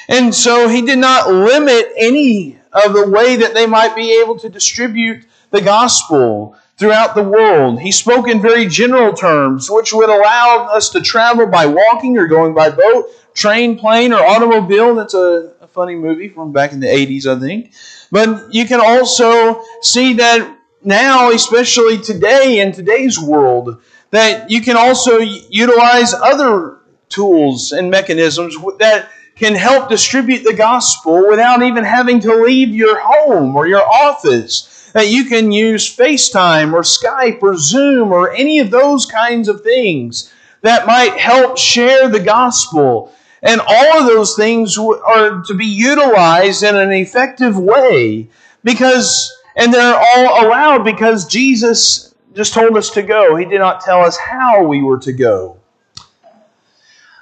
And 0.09 0.35
so 0.35 0.67
he 0.67 0.81
did 0.81 0.99
not 0.99 1.31
limit 1.31 1.93
any 1.95 2.59
of 2.73 2.93
the 2.93 3.09
way 3.09 3.37
that 3.37 3.53
they 3.53 3.67
might 3.67 3.95
be 3.95 4.19
able 4.19 4.37
to 4.39 4.49
distribute 4.49 5.25
the 5.51 5.61
gospel 5.61 6.57
throughout 6.77 7.15
the 7.15 7.23
world. 7.23 7.81
He 7.81 7.91
spoke 7.91 8.27
in 8.27 8.41
very 8.41 8.67
general 8.67 9.13
terms, 9.13 9.69
which 9.69 9.93
would 9.93 10.09
allow 10.09 10.69
us 10.71 10.89
to 10.89 11.01
travel 11.01 11.47
by 11.47 11.65
walking 11.65 12.17
or 12.17 12.27
going 12.27 12.53
by 12.53 12.69
boat, 12.69 13.09
train, 13.33 13.77
plane, 13.77 14.13
or 14.13 14.23
automobile. 14.23 14.95
That's 14.95 15.15
a, 15.15 15.53
a 15.61 15.67
funny 15.67 15.95
movie 15.95 16.29
from 16.29 16.51
back 16.51 16.71
in 16.71 16.79
the 16.79 16.87
80s, 16.87 17.25
I 17.25 17.39
think. 17.39 17.73
But 18.11 18.53
you 18.53 18.65
can 18.65 18.79
also 18.79 19.61
see 19.81 20.13
that 20.13 20.55
now, 20.83 21.31
especially 21.31 21.97
today 21.97 22.59
in 22.59 22.71
today's 22.71 23.19
world, 23.19 23.81
that 24.11 24.49
you 24.49 24.61
can 24.61 24.77
also 24.77 25.17
utilize 25.17 26.13
other 26.13 26.77
tools 27.09 27.71
and 27.71 27.89
mechanisms 27.89 28.55
that 28.79 29.09
can 29.35 29.53
help 29.53 29.89
distribute 29.89 30.43
the 30.43 30.53
gospel 30.53 31.27
without 31.27 31.61
even 31.61 31.83
having 31.83 32.19
to 32.19 32.33
leave 32.35 32.69
your 32.69 32.99
home 32.99 33.55
or 33.55 33.67
your 33.67 33.85
office. 33.85 34.76
That 34.93 35.09
you 35.09 35.25
can 35.25 35.51
use 35.51 35.95
FaceTime 35.95 36.73
or 36.73 36.81
Skype 36.81 37.41
or 37.41 37.57
Zoom 37.57 38.11
or 38.11 38.31
any 38.31 38.59
of 38.59 38.71
those 38.71 39.05
kinds 39.05 39.47
of 39.47 39.61
things 39.61 40.33
that 40.61 40.87
might 40.87 41.17
help 41.17 41.57
share 41.57 42.09
the 42.09 42.19
gospel. 42.19 43.13
And 43.43 43.61
all 43.61 43.99
of 43.99 44.07
those 44.07 44.35
things 44.35 44.77
are 44.77 45.43
to 45.43 45.53
be 45.53 45.65
utilized 45.65 46.63
in 46.63 46.75
an 46.75 46.91
effective 46.91 47.57
way 47.57 48.29
because, 48.63 49.31
and 49.55 49.73
they're 49.73 49.95
all 49.95 50.45
allowed 50.45 50.83
because 50.83 51.27
Jesus 51.27 52.15
just 52.33 52.53
told 52.53 52.77
us 52.77 52.89
to 52.91 53.01
go. 53.01 53.35
He 53.35 53.45
did 53.45 53.59
not 53.59 53.81
tell 53.81 54.01
us 54.01 54.17
how 54.17 54.63
we 54.63 54.81
were 54.81 54.99
to 54.99 55.13
go. 55.13 55.57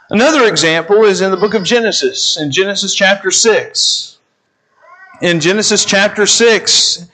Another 0.09 0.47
example 0.47 1.03
is 1.03 1.21
in 1.21 1.31
the 1.31 1.37
book 1.37 1.55
of 1.55 1.63
Genesis, 1.63 2.37
in 2.37 2.51
Genesis 2.51 2.93
chapter 2.93 3.31
6. 3.31 4.17
In 5.21 5.39
Genesis 5.39 5.83
chapter 5.83 6.25
6, 6.25 7.07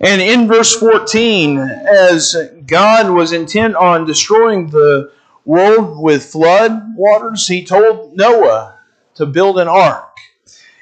and 0.00 0.22
in 0.22 0.48
verse 0.48 0.74
14, 0.76 1.58
as 1.58 2.34
God 2.66 3.10
was 3.10 3.32
intent 3.32 3.76
on 3.76 4.06
destroying 4.06 4.70
the 4.70 5.12
world 5.44 6.02
with 6.02 6.24
flood 6.24 6.96
waters, 6.96 7.46
he 7.46 7.64
told 7.64 8.16
Noah 8.16 8.78
to 9.16 9.26
build 9.26 9.58
an 9.58 9.68
ark. 9.68 10.06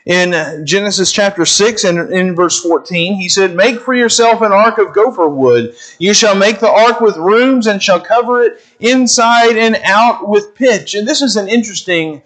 In 0.07 0.65
Genesis 0.65 1.13
chapter 1.13 1.45
6 1.45 1.85
and 1.85 2.13
in 2.13 2.35
verse 2.35 2.63
14, 2.63 3.17
he 3.17 3.29
said, 3.29 3.55
Make 3.55 3.81
for 3.81 3.93
yourself 3.93 4.41
an 4.41 4.53
ark 4.53 4.79
of 4.79 4.95
gopher 4.95 5.29
wood. 5.29 5.75
You 5.99 6.15
shall 6.15 6.35
make 6.35 6.61
the 6.61 6.71
ark 6.71 7.01
with 7.01 7.17
rooms 7.17 7.67
and 7.67 7.83
shall 7.83 8.01
cover 8.01 8.43
it 8.45 8.63
inside 8.79 9.59
and 9.59 9.77
out 9.85 10.27
with 10.27 10.55
pitch. 10.55 10.95
And 10.95 11.07
this 11.07 11.21
is 11.21 11.37
an 11.37 11.49
interesting 11.49 12.23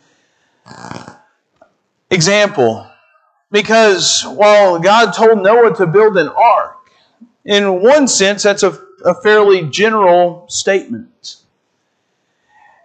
example 2.10 2.86
because 3.50 4.22
while 4.28 4.78
God 4.78 5.12
told 5.12 5.42
Noah 5.42 5.74
to 5.76 5.86
build 5.86 6.16
an 6.18 6.28
ark, 6.28 6.81
in 7.44 7.82
one 7.82 8.08
sense, 8.08 8.42
that's 8.42 8.62
a, 8.62 8.78
a 9.04 9.14
fairly 9.22 9.68
general 9.68 10.46
statement. 10.48 11.36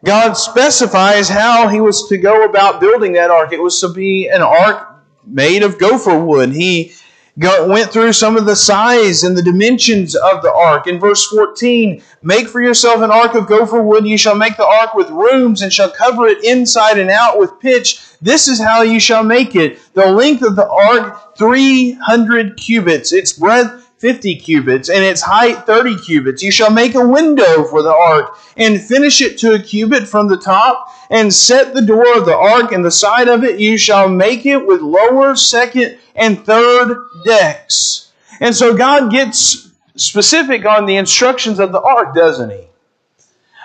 God 0.06 0.34
specifies 0.34 1.28
how 1.28 1.68
he 1.68 1.82
was 1.82 2.08
to 2.10 2.18
go 2.18 2.46
about 2.46 2.80
building 2.80 3.14
that 3.14 3.32
ark. 3.32 3.52
It 3.52 3.62
was 3.62 3.80
to 3.82 3.90
be 3.90 4.28
an 4.28 4.42
ark 4.42 4.96
made 5.26 5.64
of 5.64 5.80
gopher 5.80 6.18
wood. 6.18 6.52
He 6.52 6.94
went 7.38 7.92
through 7.92 8.14
some 8.14 8.36
of 8.36 8.46
the 8.46 8.56
size 8.56 9.24
and 9.24 9.38
the 9.38 9.44
dimensions 9.44 10.16
of 10.16 10.42
the 10.42 10.52
ark. 10.52 10.88
In 10.88 11.00
verse 11.00 11.26
14, 11.28 12.02
make 12.24 12.48
for 12.48 12.62
yourself 12.62 13.02
an 13.02 13.12
ark 13.12 13.36
of 13.36 13.48
gopher 13.48 13.82
wood. 13.82 14.08
You 14.08 14.18
shall 14.18 14.36
make 14.36 14.58
the 14.58 14.66
ark 14.66 14.94
with 14.96 15.10
rooms 15.10 15.62
and 15.62 15.72
shall 15.72 15.92
cover 15.92 16.28
it 16.28 16.44
inside 16.44 16.98
and 16.98 17.10
out 17.10 17.38
with 17.38 17.60
pitch. 17.60 18.02
This 18.22 18.48
is 18.48 18.60
how 18.60 18.82
you 18.82 19.00
shall 19.00 19.24
make 19.24 19.56
it. 19.56 19.80
The 19.94 20.12
length 20.12 20.42
of 20.42 20.56
the 20.56 20.68
ark, 20.68 21.38
300 21.38 22.58
cubits. 22.58 23.14
Its 23.14 23.34
breadth, 23.34 23.87
50 23.98 24.36
cubits, 24.36 24.90
and 24.90 25.04
its 25.04 25.22
height 25.22 25.66
30 25.66 25.98
cubits. 25.98 26.44
You 26.44 26.52
shall 26.52 26.72
make 26.72 26.96
a 26.96 27.08
window 27.08 27.64
for 27.64 27.82
the 27.82 27.94
ark, 27.94 28.38
and 28.56 28.82
finish 28.82 29.22
it 29.22 29.38
to 29.40 29.54
a 29.54 29.60
cubit 29.60 30.08
from 30.08 30.28
the 30.28 30.38
top, 30.38 30.88
and 31.10 31.34
set 31.34 31.74
the 31.74 31.82
door 31.82 32.18
of 32.18 32.26
the 32.26 32.36
ark 32.36 32.72
in 32.72 32.84
the 32.84 32.92
side 32.92 33.28
of 33.28 33.44
it. 33.44 33.60
You 33.60 33.78
shall 33.78 34.08
make 34.08 34.46
it 34.46 34.66
with 34.66 34.82
lower, 34.82 35.36
second, 35.36 35.98
and 36.16 36.46
third 36.46 37.08
decks. 37.26 38.12
And 38.40 38.56
so 38.56 38.76
God 38.76 39.12
gets 39.12 39.72
specific 39.96 40.66
on 40.66 40.86
the 40.86 40.98
instructions 40.98 41.60
of 41.60 41.72
the 41.72 41.82
ark, 41.82 42.14
doesn't 42.14 42.52
he? 42.52 42.68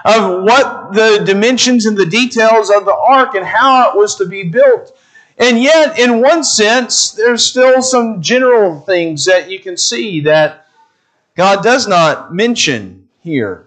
Of 0.05 0.43
what 0.43 0.95
the 0.95 1.23
dimensions 1.25 1.87
and 1.87 1.97
the 1.97 2.07
details 2.07 2.71
of 2.71 2.85
the 2.87 2.95
ark 2.95 3.35
and 3.35 3.45
how 3.45 3.91
it 3.91 3.97
was 3.97 4.17
to 4.17 4.27
be 4.27 4.45
built. 4.45 4.97
And 5.43 5.61
yet, 5.61 5.99
in 5.99 6.21
one 6.21 6.45
sense, 6.45 7.11
there's 7.11 7.45
still 7.45 7.83
some 7.83 8.23
general 8.23 8.79
things 8.79 9.25
that 9.25 9.51
you 9.51 9.59
can 9.59 9.77
see 9.77 10.21
that 10.21 10.69
God 11.35 11.65
does 11.65 11.89
not 11.89 12.33
mention 12.33 13.09
here. 13.19 13.67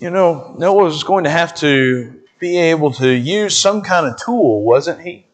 You 0.00 0.10
know, 0.10 0.56
Noah 0.58 0.82
was 0.82 1.04
going 1.04 1.24
to 1.24 1.30
have 1.30 1.54
to 1.58 2.22
be 2.40 2.56
able 2.58 2.90
to 2.94 3.08
use 3.08 3.56
some 3.56 3.82
kind 3.82 4.04
of 4.04 4.20
tool, 4.20 4.64
wasn't 4.64 5.00
he? 5.02 5.26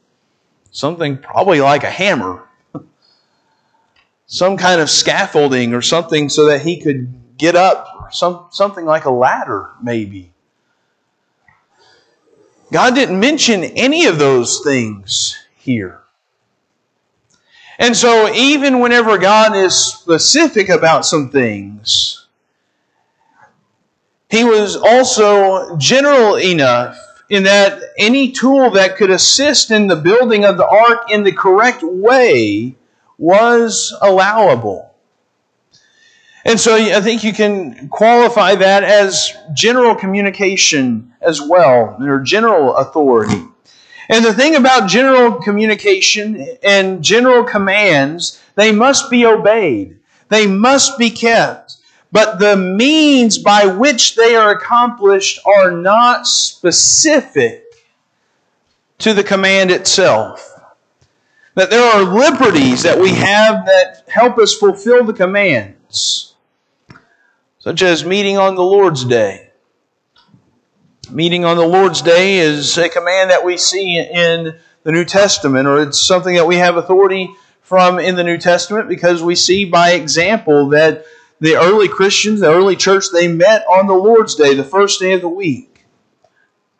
Something 0.71 1.17
probably 1.17 1.63
like 1.63 1.85
a 1.85 1.91
hammer, 1.91 2.47
some 4.27 4.59
kind 4.59 4.79
of 4.79 4.91
scaffolding 4.91 5.73
or 5.73 5.81
something 5.81 6.29
so 6.29 6.45
that 6.49 6.61
he 6.61 6.79
could 6.79 7.39
get 7.39 7.57
up, 7.57 8.13
some, 8.13 8.49
something 8.51 8.85
like 8.85 9.07
a 9.07 9.11
ladder, 9.11 9.71
maybe. 9.83 10.30
God 12.73 12.95
didn't 12.95 13.19
mention 13.19 13.65
any 13.65 14.07
of 14.07 14.19
those 14.19 14.61
things 14.61 15.37
here. 15.57 16.01
And 17.79 17.97
so, 17.97 18.33
even 18.33 18.81
whenever 18.81 19.17
God 19.19 19.57
is 19.57 19.75
specific 19.75 20.69
about 20.69 21.07
some 21.07 21.31
things, 21.31 22.27
He 24.29 24.45
was 24.45 24.77
also 24.77 25.77
general 25.79 26.37
enough 26.37 26.99
in 27.31 27.45
that 27.45 27.81
any 27.97 28.33
tool 28.33 28.71
that 28.73 28.97
could 28.97 29.11
assist 29.11 29.71
in 29.71 29.87
the 29.87 29.97
building 29.97 30.45
of 30.45 30.57
the 30.57 30.67
ark 30.67 31.11
in 31.11 31.23
the 31.23 31.33
correct 31.33 31.83
way 31.83 32.75
was 33.17 33.97
allowable. 34.03 34.90
And 36.45 36.59
so 36.59 36.75
I 36.75 37.01
think 37.01 37.23
you 37.23 37.33
can 37.33 37.89
qualify 37.89 38.55
that 38.55 38.83
as 38.83 39.31
general 39.53 39.95
communication 39.95 41.13
as 41.21 41.41
well, 41.41 41.97
or 42.01 42.21
general 42.21 42.77
authority. 42.77 43.45
And 44.09 44.25
the 44.25 44.33
thing 44.33 44.57
about 44.57 44.89
general 44.89 45.35
communication 45.35 46.57
and 46.63 47.05
general 47.05 47.45
commands, 47.45 48.43
they 48.55 48.73
must 48.73 49.11
be 49.11 49.27
obeyed. 49.27 49.99
They 50.29 50.47
must 50.47 50.99
be 50.99 51.11
kept. 51.11 51.77
But 52.11 52.39
the 52.41 52.57
means 52.57 53.39
by 53.39 53.67
which 53.67 54.17
they 54.17 54.35
are 54.35 54.51
accomplished 54.51 55.41
are 55.47 55.71
not 55.71 56.27
specific 56.27 57.65
to 58.99 59.15
the 59.15 59.23
command 59.23 59.71
itself. 59.71 60.47
That 61.55 61.71
there 61.71 61.85
are 61.85 62.03
liberties 62.03 62.83
that 62.83 62.99
we 62.99 63.11
have 63.11 63.67
that 63.67 64.05
help 64.09 64.39
us 64.39 64.55
fulfill 64.55 65.05
the 65.05 65.13
commands 65.13 66.30
such 67.61 67.83
as 67.83 68.05
meeting 68.05 68.39
on 68.39 68.55
the 68.55 68.65
Lord's 68.65 69.05
Day. 69.05 69.51
Meeting 71.11 71.45
on 71.45 71.57
the 71.59 71.67
Lord's 71.67 72.01
Day 72.01 72.39
is 72.39 72.77
a 72.79 72.89
command 72.89 73.31
that 73.31 73.45
we 73.45 73.59
see 73.59 73.99
in 73.99 74.59
the 74.83 74.93
New 74.93 75.05
Testament, 75.05 75.69
or 75.69 75.83
it's 75.83 76.01
something 76.01 76.35
that 76.37 76.47
we 76.47 76.57
have 76.57 76.77
authority 76.77 77.31
from 77.61 77.99
in 77.99 78.17
the 78.17 78.25
New 78.25 78.39
Testament 78.39 78.89
because 78.89 79.23
we 79.23 79.35
see 79.35 79.67
by 79.67 79.91
example 79.91 80.71
that 80.71 81.05
the 81.41 81.57
early 81.57 81.89
Christians, 81.89 82.41
the 82.41 82.51
early 82.51 82.77
church, 82.77 83.05
they 83.13 83.29
met 83.29 83.65
on 83.67 83.87
the 83.87 83.95
Lord's 83.95 84.35
Day, 84.35 84.55
the 84.55 84.65
first 84.65 84.99
day 84.99 85.13
of 85.13 85.21
the 85.21 85.29
week. 85.29 85.85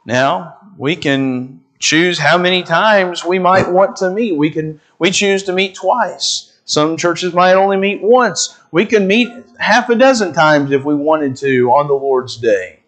Now, 0.07 0.57
we 0.79 0.97
can 0.97 1.61
choose 1.79 2.19
how 2.19 2.39
many 2.39 2.63
times 2.63 3.23
we 3.23 3.39
might 3.39 3.71
want 3.71 3.97
to 3.97 4.11
meet. 4.11 4.35
We 4.35 4.49
can 4.49 4.81
we 4.99 5.11
choose 5.11 5.43
to 5.45 5.53
meet 5.53 5.75
twice. 5.75 6.50
Some 6.71 6.97
churches 6.97 7.35
might 7.35 7.55
only 7.55 7.77
meet 7.77 8.01
once. 8.01 8.57
We 8.71 8.87
can 8.87 9.09
meet 9.09 9.29
half 9.59 9.91
a 9.91 9.97
dozen 9.97 10.33
times 10.33 10.71
if 10.71 10.85
we 10.85 10.95
wanted 10.95 11.35
to 11.39 11.69
on 11.73 11.89
the 11.89 11.95
Lord's 11.95 12.37
Day. 12.37 12.79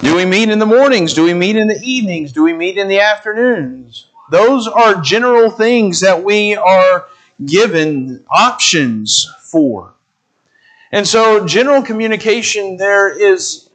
Do 0.00 0.16
we 0.16 0.24
meet 0.24 0.48
in 0.48 0.58
the 0.58 0.64
mornings? 0.64 1.12
Do 1.12 1.24
we 1.24 1.34
meet 1.34 1.56
in 1.56 1.68
the 1.68 1.78
evenings? 1.82 2.32
Do 2.32 2.42
we 2.42 2.54
meet 2.54 2.78
in 2.78 2.88
the 2.88 3.00
afternoons? 3.00 4.06
Those 4.30 4.66
are 4.66 5.02
general 5.02 5.50
things 5.50 6.00
that 6.00 6.24
we 6.24 6.56
are 6.56 7.04
given 7.44 8.24
options 8.30 9.30
for. 9.42 9.92
And 10.92 11.06
so, 11.06 11.46
general 11.46 11.82
communication, 11.82 12.78
there 12.78 13.10
is 13.10 13.68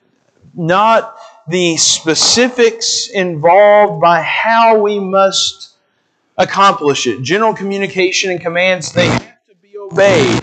not 0.55 1.15
the 1.47 1.77
specifics 1.77 3.09
involved 3.09 4.01
by 4.01 4.23
how 4.23 4.79
we 4.79 4.97
must 4.97 5.70
accomplish 6.37 7.07
it. 7.07 7.21
General 7.21 7.53
communication 7.53 8.31
and 8.31 8.41
commands, 8.41 8.91
they 8.91 9.07
have 9.07 9.45
to 9.47 9.55
be 9.61 9.77
obeyed. 9.77 10.41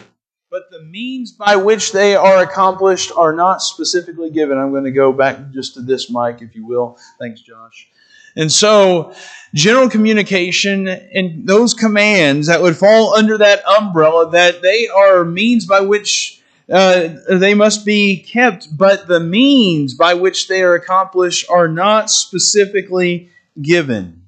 But 0.50 0.70
the 0.70 0.82
means 0.82 1.32
by 1.32 1.56
which 1.56 1.92
they 1.92 2.16
are 2.16 2.42
accomplished 2.42 3.12
are 3.14 3.34
not 3.34 3.60
specifically 3.60 4.30
given. 4.30 4.56
I'm 4.56 4.70
going 4.70 4.84
to 4.84 4.90
go 4.90 5.12
back 5.12 5.50
just 5.50 5.74
to 5.74 5.82
this 5.82 6.10
mic, 6.10 6.40
if 6.40 6.54
you 6.54 6.66
will. 6.66 6.98
Thanks, 7.18 7.42
Josh. 7.42 7.88
And 8.34 8.50
so, 8.50 9.14
general 9.54 9.90
communication 9.90 10.88
and 10.88 11.46
those 11.46 11.74
commands 11.74 12.46
that 12.46 12.62
would 12.62 12.76
fall 12.76 13.14
under 13.14 13.36
that 13.38 13.66
umbrella, 13.66 14.30
that 14.30 14.62
they 14.62 14.88
are 14.88 15.24
means 15.24 15.66
by 15.66 15.80
which 15.80 16.40
uh, 16.70 17.08
they 17.28 17.54
must 17.54 17.84
be 17.84 18.18
kept, 18.18 18.76
but 18.76 19.08
the 19.08 19.20
means 19.20 19.94
by 19.94 20.14
which 20.14 20.48
they 20.48 20.62
are 20.62 20.74
accomplished 20.74 21.46
are 21.50 21.68
not 21.68 22.10
specifically 22.10 23.30
given. 23.60 24.22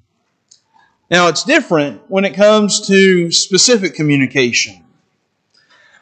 Now, 1.11 1.27
it's 1.29 1.43
different 1.43 2.03
when 2.09 2.25
it 2.25 2.35
comes 2.35 2.87
to 2.87 3.33
specific 3.33 3.95
communication. 3.95 4.85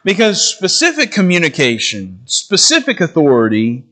Because 0.03 0.41
specific 0.41 1.11
communication, 1.11 2.21
specific 2.25 3.01
authority, 3.01 3.85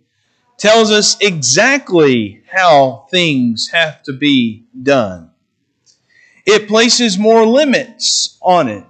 tells 0.58 0.92
us 0.92 1.18
exactly 1.20 2.44
how 2.52 3.08
things 3.12 3.70
have 3.70 4.02
to 4.04 4.14
be 4.14 4.66
done. 4.82 5.32
it 6.48 6.68
places 6.68 7.20
more 7.20 7.46
limits 7.46 8.38
on 8.42 8.70
it. 8.70 8.86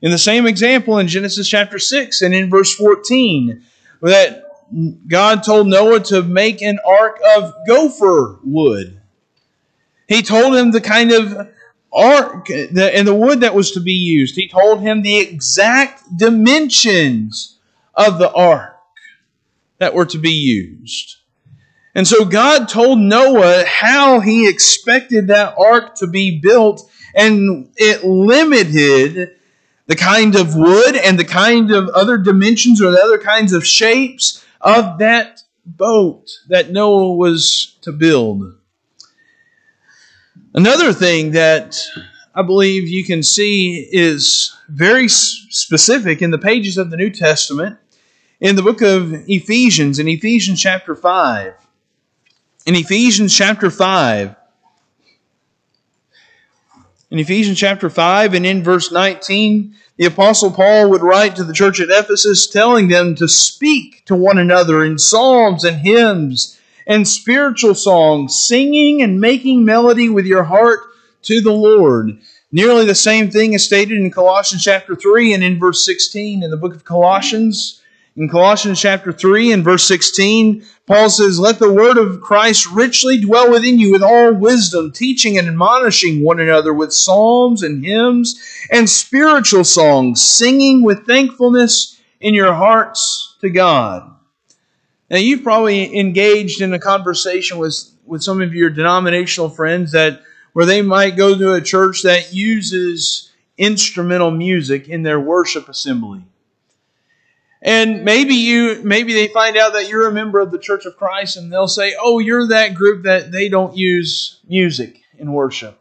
In 0.00 0.10
the 0.10 0.18
same 0.18 0.46
example 0.46 0.98
in 0.98 1.06
Genesis 1.06 1.46
chapter 1.46 1.78
6 1.78 2.22
and 2.22 2.34
in 2.34 2.50
verse 2.50 2.74
14, 2.74 3.62
that 4.00 4.42
God 5.06 5.42
told 5.42 5.66
Noah 5.66 6.00
to 6.04 6.22
make 6.22 6.62
an 6.62 6.78
ark 6.86 7.20
of 7.36 7.52
gopher 7.68 8.38
wood. 8.42 9.00
He 10.08 10.22
told 10.22 10.56
him 10.56 10.70
the 10.70 10.80
kind 10.80 11.12
of 11.12 11.48
ark 11.94 12.50
and 12.50 13.06
the 13.06 13.14
wood 13.14 13.40
that 13.40 13.54
was 13.54 13.70
to 13.72 13.80
be 13.80 13.92
used. 13.92 14.34
He 14.34 14.48
told 14.48 14.80
him 14.80 15.02
the 15.02 15.18
exact 15.18 16.02
dimensions 16.16 17.58
of 17.94 18.18
the 18.18 18.32
ark 18.32 18.76
that 19.78 19.94
were 19.94 20.06
to 20.06 20.18
be 20.18 20.32
used. 20.32 21.16
And 21.94 22.08
so 22.08 22.24
God 22.24 22.68
told 22.68 22.98
Noah 22.98 23.64
how 23.64 24.18
he 24.18 24.48
expected 24.48 25.28
that 25.28 25.54
ark 25.56 25.94
to 25.96 26.08
be 26.08 26.40
built, 26.40 26.90
and 27.14 27.70
it 27.76 28.04
limited 28.04 29.36
the 29.86 29.94
kind 29.94 30.34
of 30.34 30.56
wood 30.56 30.96
and 30.96 31.18
the 31.18 31.24
kind 31.24 31.70
of 31.70 31.88
other 31.90 32.18
dimensions 32.18 32.82
or 32.82 32.90
the 32.90 33.00
other 33.00 33.18
kinds 33.18 33.52
of 33.52 33.64
shapes 33.64 34.44
of 34.60 34.98
that 34.98 35.42
boat 35.64 36.30
that 36.48 36.70
Noah 36.70 37.14
was 37.14 37.76
to 37.82 37.92
build. 37.92 38.58
Another 40.56 40.92
thing 40.92 41.32
that 41.32 41.76
I 42.32 42.42
believe 42.42 42.86
you 42.86 43.04
can 43.04 43.24
see 43.24 43.88
is 43.90 44.56
very 44.68 45.08
specific 45.08 46.22
in 46.22 46.30
the 46.30 46.38
pages 46.38 46.78
of 46.78 46.90
the 46.90 46.96
New 46.96 47.10
Testament 47.10 47.76
in 48.38 48.54
the 48.54 48.62
book 48.62 48.80
of 48.80 49.12
Ephesians, 49.28 49.98
in 49.98 50.06
Ephesians 50.06 50.62
chapter 50.62 50.94
5. 50.94 51.54
In 52.66 52.76
Ephesians 52.76 53.36
chapter 53.36 53.68
5, 53.68 54.36
in 57.10 57.18
Ephesians 57.18 57.58
chapter 57.58 57.90
5 57.90 58.34
and 58.34 58.46
in 58.46 58.62
verse 58.62 58.92
19, 58.92 59.74
the 59.96 60.06
Apostle 60.06 60.52
Paul 60.52 60.88
would 60.90 61.02
write 61.02 61.34
to 61.34 61.42
the 61.42 61.52
church 61.52 61.80
at 61.80 61.90
Ephesus 61.90 62.46
telling 62.46 62.86
them 62.86 63.16
to 63.16 63.26
speak 63.26 64.04
to 64.04 64.14
one 64.14 64.38
another 64.38 64.84
in 64.84 65.00
psalms 65.00 65.64
and 65.64 65.78
hymns 65.78 66.60
and 66.86 67.06
spiritual 67.06 67.74
songs, 67.74 68.38
singing 68.38 69.02
and 69.02 69.20
making 69.20 69.64
melody 69.64 70.08
with 70.08 70.26
your 70.26 70.44
heart 70.44 70.80
to 71.22 71.40
the 71.40 71.52
Lord. 71.52 72.18
Nearly 72.52 72.84
the 72.84 72.94
same 72.94 73.30
thing 73.30 73.54
is 73.54 73.64
stated 73.64 73.98
in 73.98 74.10
Colossians 74.10 74.62
chapter 74.62 74.94
3 74.94 75.34
and 75.34 75.42
in 75.42 75.58
verse 75.58 75.84
16 75.84 76.42
in 76.42 76.50
the 76.50 76.56
book 76.56 76.74
of 76.74 76.84
Colossians. 76.84 77.80
In 78.16 78.28
Colossians 78.28 78.80
chapter 78.80 79.12
3 79.12 79.50
and 79.50 79.64
verse 79.64 79.82
16, 79.88 80.64
Paul 80.86 81.10
says, 81.10 81.40
Let 81.40 81.58
the 81.58 81.72
word 81.72 81.98
of 81.98 82.20
Christ 82.20 82.70
richly 82.70 83.18
dwell 83.18 83.50
within 83.50 83.80
you 83.80 83.90
with 83.90 84.04
all 84.04 84.32
wisdom, 84.32 84.92
teaching 84.92 85.36
and 85.36 85.48
admonishing 85.48 86.22
one 86.22 86.38
another 86.38 86.72
with 86.72 86.92
psalms 86.92 87.64
and 87.64 87.84
hymns 87.84 88.40
and 88.70 88.88
spiritual 88.88 89.64
songs, 89.64 90.22
singing 90.22 90.82
with 90.82 91.08
thankfulness 91.08 92.00
in 92.20 92.34
your 92.34 92.54
hearts 92.54 93.36
to 93.40 93.50
God. 93.50 94.13
Now, 95.14 95.20
you've 95.20 95.44
probably 95.44 95.96
engaged 95.96 96.60
in 96.60 96.74
a 96.74 96.78
conversation 96.80 97.58
with, 97.58 97.88
with 98.04 98.24
some 98.24 98.42
of 98.42 98.52
your 98.52 98.68
denominational 98.68 99.48
friends 99.48 99.92
that 99.92 100.20
where 100.54 100.66
they 100.66 100.82
might 100.82 101.16
go 101.16 101.38
to 101.38 101.52
a 101.52 101.60
church 101.60 102.02
that 102.02 102.34
uses 102.34 103.30
instrumental 103.56 104.32
music 104.32 104.88
in 104.88 105.04
their 105.04 105.20
worship 105.20 105.68
assembly. 105.68 106.24
And 107.62 108.02
maybe 108.04 108.34
you 108.34 108.80
maybe 108.82 109.14
they 109.14 109.28
find 109.28 109.56
out 109.56 109.74
that 109.74 109.88
you're 109.88 110.08
a 110.08 110.12
member 110.12 110.40
of 110.40 110.50
the 110.50 110.58
Church 110.58 110.84
of 110.84 110.96
Christ 110.96 111.36
and 111.36 111.52
they'll 111.52 111.68
say, 111.68 111.94
"Oh, 111.96 112.18
you're 112.18 112.48
that 112.48 112.74
group 112.74 113.04
that 113.04 113.30
they 113.30 113.48
don't 113.48 113.76
use 113.76 114.40
music 114.48 115.00
in 115.16 115.32
worship." 115.32 115.78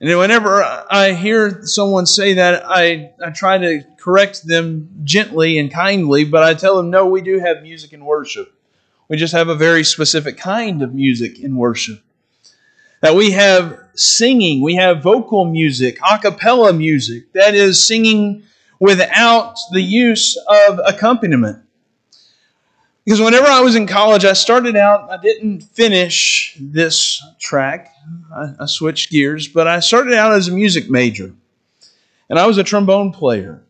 And 0.00 0.18
whenever 0.18 0.62
I 0.90 1.12
hear 1.12 1.64
someone 1.64 2.04
say 2.04 2.34
that, 2.34 2.64
I, 2.66 3.12
I 3.24 3.30
try 3.30 3.56
to 3.56 3.82
correct 3.98 4.46
them 4.46 4.90
gently 5.04 5.58
and 5.58 5.72
kindly, 5.72 6.24
but 6.24 6.42
I 6.42 6.52
tell 6.54 6.76
them, 6.76 6.90
no, 6.90 7.06
we 7.06 7.22
do 7.22 7.38
have 7.38 7.62
music 7.62 7.92
in 7.92 8.04
worship. 8.04 8.52
We 9.08 9.16
just 9.16 9.32
have 9.32 9.48
a 9.48 9.54
very 9.54 9.84
specific 9.84 10.36
kind 10.36 10.82
of 10.82 10.94
music 10.94 11.38
in 11.40 11.56
worship. 11.56 12.00
That 13.00 13.14
we 13.14 13.30
have 13.32 13.78
singing, 13.94 14.60
we 14.62 14.74
have 14.74 15.02
vocal 15.02 15.44
music, 15.44 15.98
a 16.08 16.18
cappella 16.18 16.72
music, 16.72 17.32
that 17.32 17.54
is 17.54 17.86
singing 17.86 18.42
without 18.78 19.56
the 19.72 19.82
use 19.82 20.36
of 20.48 20.80
accompaniment. 20.84 21.65
Because 23.06 23.20
whenever 23.20 23.46
I 23.46 23.60
was 23.60 23.76
in 23.76 23.86
college, 23.86 24.24
I 24.24 24.32
started 24.32 24.74
out, 24.74 25.08
I 25.08 25.16
didn't 25.16 25.60
finish 25.60 26.56
this 26.60 27.22
track. 27.38 27.94
I, 28.34 28.54
I, 28.58 28.66
switched 28.66 29.12
gears, 29.12 29.46
but 29.46 29.68
I 29.68 29.78
started 29.78 30.14
out 30.14 30.32
as 30.32 30.48
a 30.48 30.52
music 30.52 30.90
major. 30.90 31.32
And 32.28 32.36
I 32.36 32.46
was 32.46 32.58
a 32.58 32.64
trombone 32.64 33.12
player. 33.12 33.62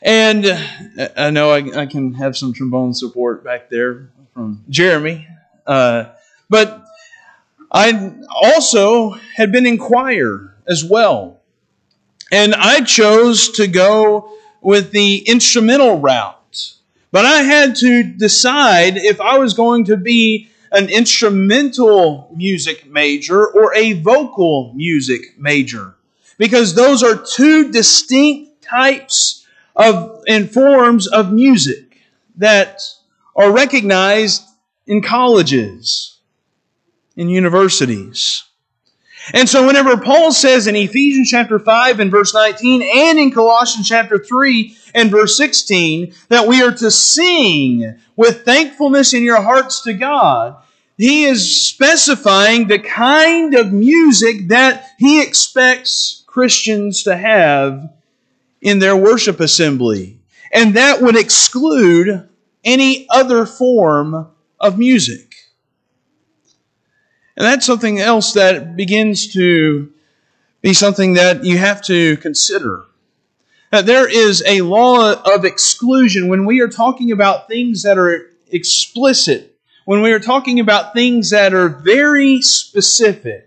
And 0.00 0.46
I 1.18 1.28
know 1.28 1.50
I, 1.50 1.82
I 1.82 1.86
can 1.86 2.14
have 2.14 2.34
some 2.34 2.54
trombone 2.54 2.94
support 2.94 3.44
back 3.44 3.68
there 3.68 4.08
from 4.32 4.64
Jeremy. 4.70 5.28
Uh, 5.66 6.06
but 6.48 6.82
I 7.70 8.14
also 8.30 9.10
had 9.34 9.52
been 9.52 9.66
in 9.66 9.76
choir 9.76 10.56
as 10.66 10.82
well. 10.82 11.42
And 12.32 12.54
I 12.54 12.80
chose 12.80 13.50
to 13.50 13.66
go 13.66 14.32
with 14.62 14.92
the 14.92 15.18
instrumental 15.28 16.00
route. 16.00 16.35
But 17.16 17.24
I 17.24 17.44
had 17.44 17.76
to 17.76 18.02
decide 18.02 18.98
if 18.98 19.22
I 19.22 19.38
was 19.38 19.54
going 19.54 19.86
to 19.86 19.96
be 19.96 20.50
an 20.70 20.90
instrumental 20.90 22.30
music 22.36 22.84
major 22.90 23.46
or 23.46 23.74
a 23.74 23.94
vocal 23.94 24.74
music 24.74 25.38
major. 25.38 25.94
Because 26.36 26.74
those 26.74 27.02
are 27.02 27.16
two 27.16 27.72
distinct 27.72 28.60
types 28.60 29.46
of 29.74 30.24
and 30.28 30.52
forms 30.52 31.06
of 31.06 31.32
music 31.32 32.02
that 32.36 32.82
are 33.34 33.50
recognized 33.50 34.42
in 34.86 35.00
colleges, 35.00 36.18
in 37.16 37.30
universities. 37.30 38.44
And 39.32 39.48
so, 39.48 39.66
whenever 39.66 39.96
Paul 39.96 40.30
says 40.32 40.66
in 40.66 40.76
Ephesians 40.76 41.30
chapter 41.30 41.58
5 41.58 42.00
and 42.00 42.10
verse 42.10 42.32
19, 42.32 42.82
and 42.82 43.18
in 43.18 43.32
Colossians 43.32 43.88
chapter 43.88 44.18
3 44.18 44.76
and 44.94 45.10
verse 45.10 45.36
16, 45.36 46.14
that 46.28 46.46
we 46.46 46.62
are 46.62 46.72
to 46.72 46.90
sing 46.90 47.98
with 48.14 48.44
thankfulness 48.44 49.14
in 49.14 49.24
your 49.24 49.42
hearts 49.42 49.82
to 49.82 49.94
God, 49.94 50.56
he 50.96 51.24
is 51.24 51.66
specifying 51.66 52.68
the 52.68 52.78
kind 52.78 53.54
of 53.54 53.72
music 53.72 54.48
that 54.48 54.86
he 54.98 55.22
expects 55.22 56.24
Christians 56.26 57.02
to 57.02 57.16
have 57.16 57.90
in 58.60 58.78
their 58.78 58.96
worship 58.96 59.40
assembly. 59.40 60.18
And 60.52 60.74
that 60.74 61.02
would 61.02 61.16
exclude 61.16 62.28
any 62.64 63.06
other 63.10 63.44
form 63.44 64.28
of 64.60 64.78
music. 64.78 65.35
And 67.36 67.44
that's 67.44 67.66
something 67.66 67.98
else 67.98 68.32
that 68.32 68.76
begins 68.76 69.32
to 69.34 69.92
be 70.62 70.72
something 70.72 71.14
that 71.14 71.44
you 71.44 71.58
have 71.58 71.82
to 71.82 72.16
consider. 72.18 72.84
That 73.70 73.86
there 73.86 74.08
is 74.08 74.42
a 74.46 74.62
law 74.62 75.12
of 75.12 75.44
exclusion 75.44 76.28
when 76.28 76.46
we 76.46 76.60
are 76.60 76.68
talking 76.68 77.12
about 77.12 77.48
things 77.48 77.82
that 77.82 77.98
are 77.98 78.30
explicit, 78.48 79.56
when 79.84 80.02
we 80.02 80.12
are 80.12 80.20
talking 80.20 80.60
about 80.60 80.94
things 80.94 81.30
that 81.30 81.52
are 81.52 81.68
very 81.68 82.40
specific. 82.40 83.42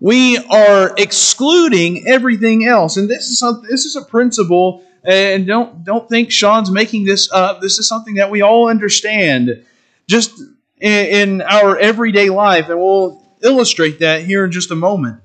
We 0.00 0.38
are 0.38 0.94
excluding 0.98 2.08
everything 2.08 2.66
else. 2.66 2.96
And 2.96 3.08
this 3.08 3.28
is 3.28 3.38
something, 3.38 3.70
this 3.70 3.84
is 3.84 3.96
a 3.96 4.02
principle 4.02 4.84
and 5.04 5.46
don't 5.46 5.84
don't 5.84 6.08
think 6.08 6.30
Sean's 6.30 6.70
making 6.70 7.04
this 7.04 7.30
up. 7.30 7.60
This 7.60 7.78
is 7.78 7.86
something 7.86 8.14
that 8.14 8.30
we 8.30 8.40
all 8.40 8.68
understand. 8.68 9.64
Just 10.06 10.40
in, 10.80 11.40
our 11.42 11.78
everyday 11.78 12.30
life, 12.30 12.68
and 12.68 12.78
we'll 12.78 13.22
illustrate 13.42 14.00
that 14.00 14.24
here 14.24 14.44
in 14.44 14.52
just 14.52 14.70
a 14.70 14.76
moment. 14.76 15.20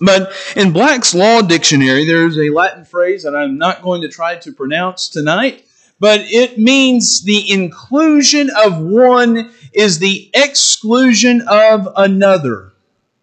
But 0.00 0.32
in 0.56 0.72
Black's 0.72 1.14
Law 1.14 1.42
Dictionary, 1.42 2.04
there's 2.04 2.36
a 2.36 2.50
Latin 2.50 2.84
phrase 2.84 3.22
that 3.22 3.36
I'm 3.36 3.58
not 3.58 3.82
going 3.82 4.02
to 4.02 4.08
try 4.08 4.36
to 4.36 4.52
pronounce 4.52 5.08
tonight, 5.08 5.64
but 6.00 6.20
it 6.22 6.58
means 6.58 7.22
the 7.22 7.50
inclusion 7.50 8.50
of 8.64 8.78
one 8.80 9.52
is 9.72 10.00
the 10.00 10.30
exclusion 10.34 11.42
of 11.46 11.88
another. 11.96 12.72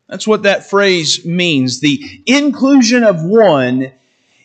That's 0.08 0.28
what 0.28 0.44
that 0.44 0.70
phrase 0.70 1.26
means. 1.26 1.82
The 1.82 2.24
inclusion 2.26 3.04
of 3.04 3.24
one 3.24 3.92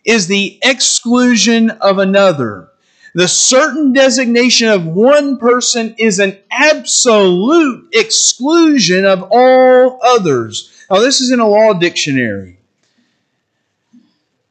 is 0.05 0.27
the 0.27 0.59
exclusion 0.62 1.70
of 1.70 1.99
another. 1.99 2.68
The 3.14 3.29
certain 3.29 3.92
designation 3.92 4.68
of 4.68 4.87
one 4.87 5.38
person 5.38 5.94
is 5.98 6.18
an 6.18 6.37
absolute 6.50 7.88
exclusion 7.92 9.05
of 9.05 9.29
all 9.31 10.00
others. 10.03 10.85
Now, 10.90 10.98
this 10.98 11.20
is 11.20 11.31
in 11.31 11.38
a 11.38 11.46
law 11.46 11.74
dictionary. 11.74 12.59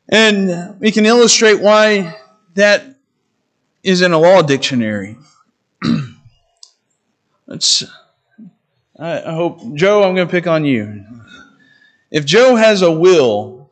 And 0.08 0.80
we 0.80 0.92
can 0.92 1.06
illustrate 1.06 1.60
why 1.60 2.18
that 2.54 2.86
is 3.84 4.02
in 4.02 4.14
a 4.14 4.18
law 4.18 4.42
dictionary. 4.42 5.18
Let's, 7.48 7.84
I 8.98 9.34
hope, 9.34 9.74
Joe, 9.74 10.04
I'm 10.04 10.16
going 10.16 10.28
to 10.28 10.32
pick 10.32 10.48
on 10.48 10.64
you. 10.64 11.04
If 12.12 12.26
Joe 12.26 12.56
has 12.56 12.82
a 12.82 12.92
will, 12.92 13.72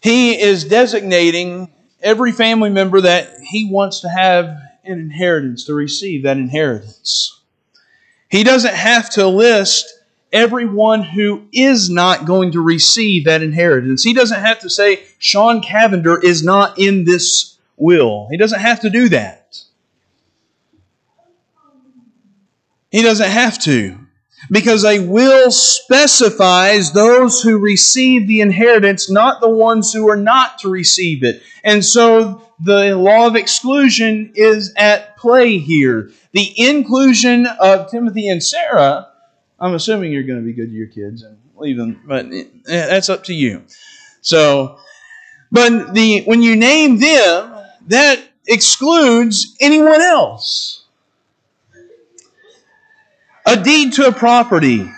he 0.00 0.40
is 0.40 0.64
designating 0.64 1.70
every 2.06 2.30
family 2.30 2.70
member 2.70 3.00
that 3.00 3.40
he 3.40 3.68
wants 3.68 4.00
to 4.00 4.08
have 4.08 4.44
an 4.84 5.00
inheritance, 5.00 5.64
to 5.64 5.74
receive 5.74 6.22
that 6.22 6.36
inheritance. 6.36 7.40
He 8.28 8.44
doesn't 8.44 8.74
have 8.74 9.10
to 9.10 9.26
list 9.26 9.92
everyone 10.32 11.02
who 11.02 11.48
is 11.52 11.90
not 11.90 12.24
going 12.24 12.52
to 12.52 12.60
receive 12.60 13.24
that 13.24 13.42
inheritance. 13.42 14.04
He 14.04 14.14
doesn't 14.14 14.40
have 14.40 14.60
to 14.60 14.70
say, 14.70 15.02
Sean 15.18 15.60
Cavender 15.60 16.20
is 16.22 16.44
not 16.44 16.78
in 16.78 17.04
this 17.04 17.58
will. 17.76 18.28
He 18.30 18.36
doesn't 18.36 18.60
have 18.60 18.80
to 18.80 18.90
do 18.90 19.08
that. 19.08 19.60
He 22.92 23.02
doesn't 23.02 23.30
have 23.30 23.58
to. 23.64 24.05
Because 24.50 24.84
a 24.84 25.00
will 25.00 25.50
specifies 25.50 26.92
those 26.92 27.42
who 27.42 27.58
receive 27.58 28.28
the 28.28 28.40
inheritance, 28.40 29.10
not 29.10 29.40
the 29.40 29.48
ones 29.48 29.92
who 29.92 30.08
are 30.08 30.16
not 30.16 30.58
to 30.60 30.68
receive 30.68 31.24
it. 31.24 31.42
And 31.64 31.84
so 31.84 32.42
the 32.60 32.96
law 32.96 33.26
of 33.26 33.34
exclusion 33.34 34.32
is 34.34 34.72
at 34.76 35.16
play 35.16 35.58
here. 35.58 36.10
The 36.32 36.52
inclusion 36.56 37.46
of 37.46 37.90
Timothy 37.90 38.28
and 38.28 38.42
Sarah 38.42 39.08
I'm 39.58 39.74
assuming 39.74 40.12
you're 40.12 40.22
going 40.22 40.38
to 40.38 40.44
be 40.44 40.52
good 40.52 40.70
to 40.70 40.76
your 40.76 40.88
kids 40.88 41.22
and 41.22 41.38
leave 41.56 41.76
them, 41.76 42.02
but 42.06 42.26
eh, 42.26 42.44
that's 42.66 43.08
up 43.08 43.24
to 43.24 43.34
you. 43.34 43.62
So, 44.20 44.78
but 45.50 45.94
the 45.94 46.22
when 46.24 46.42
you 46.42 46.56
name 46.56 46.98
them, 46.98 47.54
that 47.86 48.22
excludes 48.46 49.56
anyone 49.60 50.00
else. 50.00 50.85
A 53.46 53.56
deed 53.56 53.92
to 53.94 54.08
a 54.08 54.12
property 54.12 54.90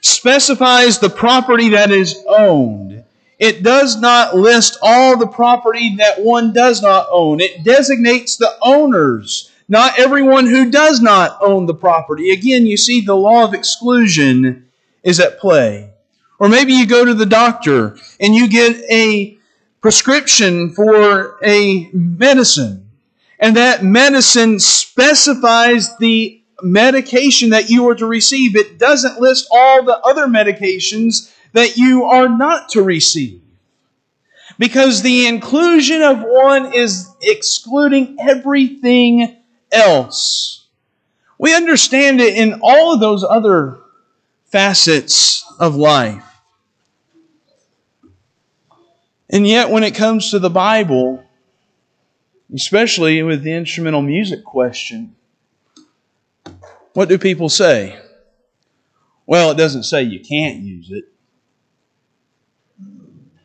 specifies 0.00 0.98
the 0.98 1.10
property 1.10 1.70
that 1.70 1.90
is 1.90 2.22
owned. 2.28 3.04
It 3.38 3.62
does 3.62 3.96
not 3.96 4.36
list 4.36 4.78
all 4.82 5.18
the 5.18 5.26
property 5.26 5.96
that 5.96 6.20
one 6.20 6.52
does 6.52 6.82
not 6.82 7.06
own. 7.10 7.40
It 7.40 7.64
designates 7.64 8.36
the 8.36 8.54
owners 8.62 9.50
not 9.70 10.00
everyone 10.00 10.48
who 10.48 10.68
does 10.68 11.00
not 11.00 11.38
own 11.40 11.64
the 11.66 11.74
property. 11.74 12.32
Again, 12.32 12.66
you 12.66 12.76
see 12.76 13.00
the 13.00 13.14
law 13.14 13.44
of 13.44 13.54
exclusion 13.54 14.68
is 15.04 15.20
at 15.20 15.38
play. 15.38 15.90
Or 16.40 16.48
maybe 16.48 16.72
you 16.72 16.86
go 16.86 17.04
to 17.04 17.14
the 17.14 17.24
doctor 17.24 17.96
and 18.18 18.34
you 18.34 18.48
get 18.48 18.76
a 18.90 19.38
prescription 19.80 20.74
for 20.74 21.36
a 21.44 21.88
medicine, 21.92 22.90
and 23.38 23.56
that 23.56 23.84
medicine 23.84 24.58
specifies 24.58 25.96
the 25.98 26.39
medication 26.62 27.50
that 27.50 27.70
you 27.70 27.88
are 27.88 27.94
to 27.94 28.06
receive. 28.06 28.56
It 28.56 28.78
doesn't 28.78 29.20
list 29.20 29.48
all 29.50 29.84
the 29.84 29.98
other 29.98 30.26
medications 30.26 31.32
that 31.52 31.76
you 31.76 32.04
are 32.04 32.28
not 32.28 32.68
to 32.70 32.82
receive. 32.82 33.40
Because 34.58 35.02
the 35.02 35.26
inclusion 35.26 36.02
of 36.02 36.20
one 36.20 36.74
is 36.74 37.08
excluding 37.22 38.18
everything 38.20 39.38
else. 39.72 40.66
We 41.38 41.54
understand 41.54 42.20
it 42.20 42.36
in 42.36 42.60
all 42.62 42.92
of 42.92 43.00
those 43.00 43.24
other 43.24 43.78
facets 44.44 45.44
of 45.58 45.76
life. 45.76 46.24
And 49.30 49.46
yet, 49.46 49.70
when 49.70 49.84
it 49.84 49.94
comes 49.94 50.30
to 50.32 50.38
the 50.38 50.50
Bible, 50.50 51.24
especially 52.52 53.22
with 53.22 53.42
the 53.42 53.52
instrumental 53.52 54.02
music 54.02 54.44
question, 54.44 55.14
what 56.94 57.08
do 57.08 57.18
people 57.18 57.48
say? 57.48 57.98
Well, 59.26 59.50
it 59.52 59.56
doesn't 59.56 59.84
say 59.84 60.02
you 60.02 60.20
can't 60.20 60.60
use 60.60 60.90
it. 60.90 61.04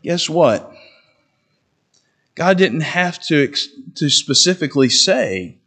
Guess 0.03 0.29
what? 0.29 0.71
God 2.33 2.57
didn't 2.57 2.81
have 2.81 3.19
to, 3.23 3.53
to 3.95 4.09
specifically 4.09 4.89
say 4.89 5.57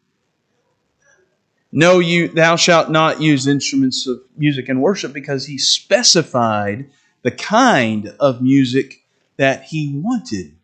no, 1.71 1.99
you 1.99 2.29
thou 2.29 2.57
shalt 2.57 2.91
not 2.91 3.21
use 3.21 3.47
instruments 3.47 4.07
of 4.07 4.21
music 4.37 4.69
in 4.69 4.81
worship 4.81 5.13
because 5.13 5.47
he 5.47 5.59
specified 5.59 6.91
the 7.23 7.31
kind 7.31 8.15
of 8.19 8.41
music 8.41 9.05
that 9.37 9.65
he 9.65 9.93
wanted 9.95 10.57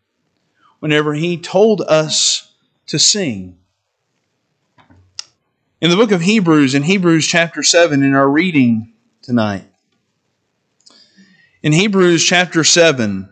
whenever 0.79 1.13
he 1.13 1.37
told 1.37 1.81
us 1.81 2.53
to 2.87 2.97
sing. 2.97 3.57
In 5.81 5.89
the 5.89 5.97
book 5.97 6.13
of 6.13 6.21
Hebrews, 6.21 6.73
in 6.73 6.83
Hebrews 6.83 7.27
chapter 7.27 7.61
7, 7.61 8.01
in 8.01 8.13
our 8.15 8.29
reading 8.29 8.93
tonight, 9.21 9.65
in 11.61 11.73
Hebrews 11.73 12.23
chapter 12.23 12.63
7, 12.63 13.27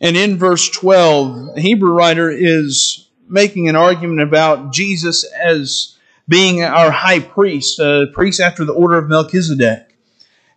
and 0.00 0.16
in 0.16 0.36
verse 0.36 0.68
12, 0.68 1.54
the 1.54 1.60
Hebrew 1.60 1.92
writer 1.92 2.28
is 2.28 3.08
making 3.28 3.68
an 3.68 3.76
argument 3.76 4.20
about 4.20 4.72
Jesus 4.72 5.22
as 5.22 5.96
being 6.26 6.64
our 6.64 6.90
high 6.90 7.20
priest, 7.20 7.78
a 7.78 8.08
priest 8.12 8.40
after 8.40 8.64
the 8.64 8.72
order 8.72 8.98
of 8.98 9.08
Melchizedek. 9.08 9.96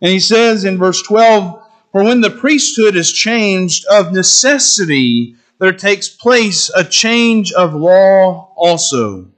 And 0.02 0.10
he 0.10 0.18
says 0.18 0.64
in 0.64 0.78
verse 0.78 1.00
12, 1.00 1.62
For 1.92 2.02
when 2.02 2.22
the 2.22 2.30
priesthood 2.30 2.96
is 2.96 3.12
changed, 3.12 3.84
of 3.86 4.12
necessity 4.12 5.36
there 5.58 5.72
takes 5.72 6.08
place 6.08 6.70
a 6.74 6.84
change 6.84 7.52
of 7.52 7.74
law 7.74 8.52
also. 8.56 9.28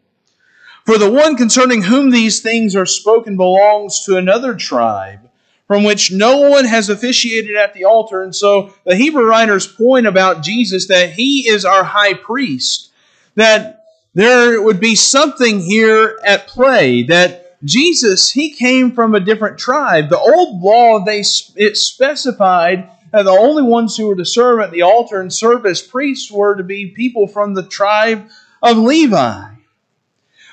For 0.84 0.98
the 0.98 1.10
one 1.10 1.36
concerning 1.36 1.82
whom 1.82 2.10
these 2.10 2.40
things 2.40 2.76
are 2.76 2.86
spoken 2.86 3.36
belongs 3.36 4.04
to 4.04 4.16
another 4.16 4.54
tribe, 4.54 5.28
from 5.66 5.82
which 5.82 6.12
no 6.12 6.48
one 6.48 6.64
has 6.64 6.88
officiated 6.88 7.56
at 7.56 7.74
the 7.74 7.84
altar. 7.84 8.22
And 8.22 8.34
so 8.34 8.72
the 8.84 8.94
Hebrew 8.94 9.24
writer's 9.24 9.66
point 9.66 10.06
about 10.06 10.42
Jesus 10.42 10.86
that 10.86 11.10
he 11.10 11.48
is 11.48 11.64
our 11.64 11.82
high 11.82 12.14
priest 12.14 12.90
that 13.34 13.84
there 14.14 14.62
would 14.62 14.80
be 14.80 14.94
something 14.94 15.60
here 15.60 16.18
at 16.24 16.46
play 16.46 17.02
that 17.04 17.62
Jesus 17.64 18.30
he 18.30 18.50
came 18.50 18.92
from 18.92 19.14
a 19.14 19.20
different 19.20 19.58
tribe. 19.58 20.08
The 20.08 20.18
old 20.18 20.62
law 20.62 21.04
they 21.04 21.22
it 21.56 21.76
specified 21.76 22.88
that 23.16 23.22
the 23.22 23.30
only 23.30 23.62
ones 23.62 23.96
who 23.96 24.08
were 24.08 24.16
to 24.16 24.26
serve 24.26 24.60
at 24.60 24.70
the 24.72 24.82
altar 24.82 25.22
and 25.22 25.32
serve 25.32 25.64
as 25.64 25.80
priests 25.80 26.30
were 26.30 26.54
to 26.54 26.62
be 26.62 26.88
people 26.88 27.26
from 27.26 27.54
the 27.54 27.66
tribe 27.66 28.28
of 28.62 28.76
Levi. 28.76 29.42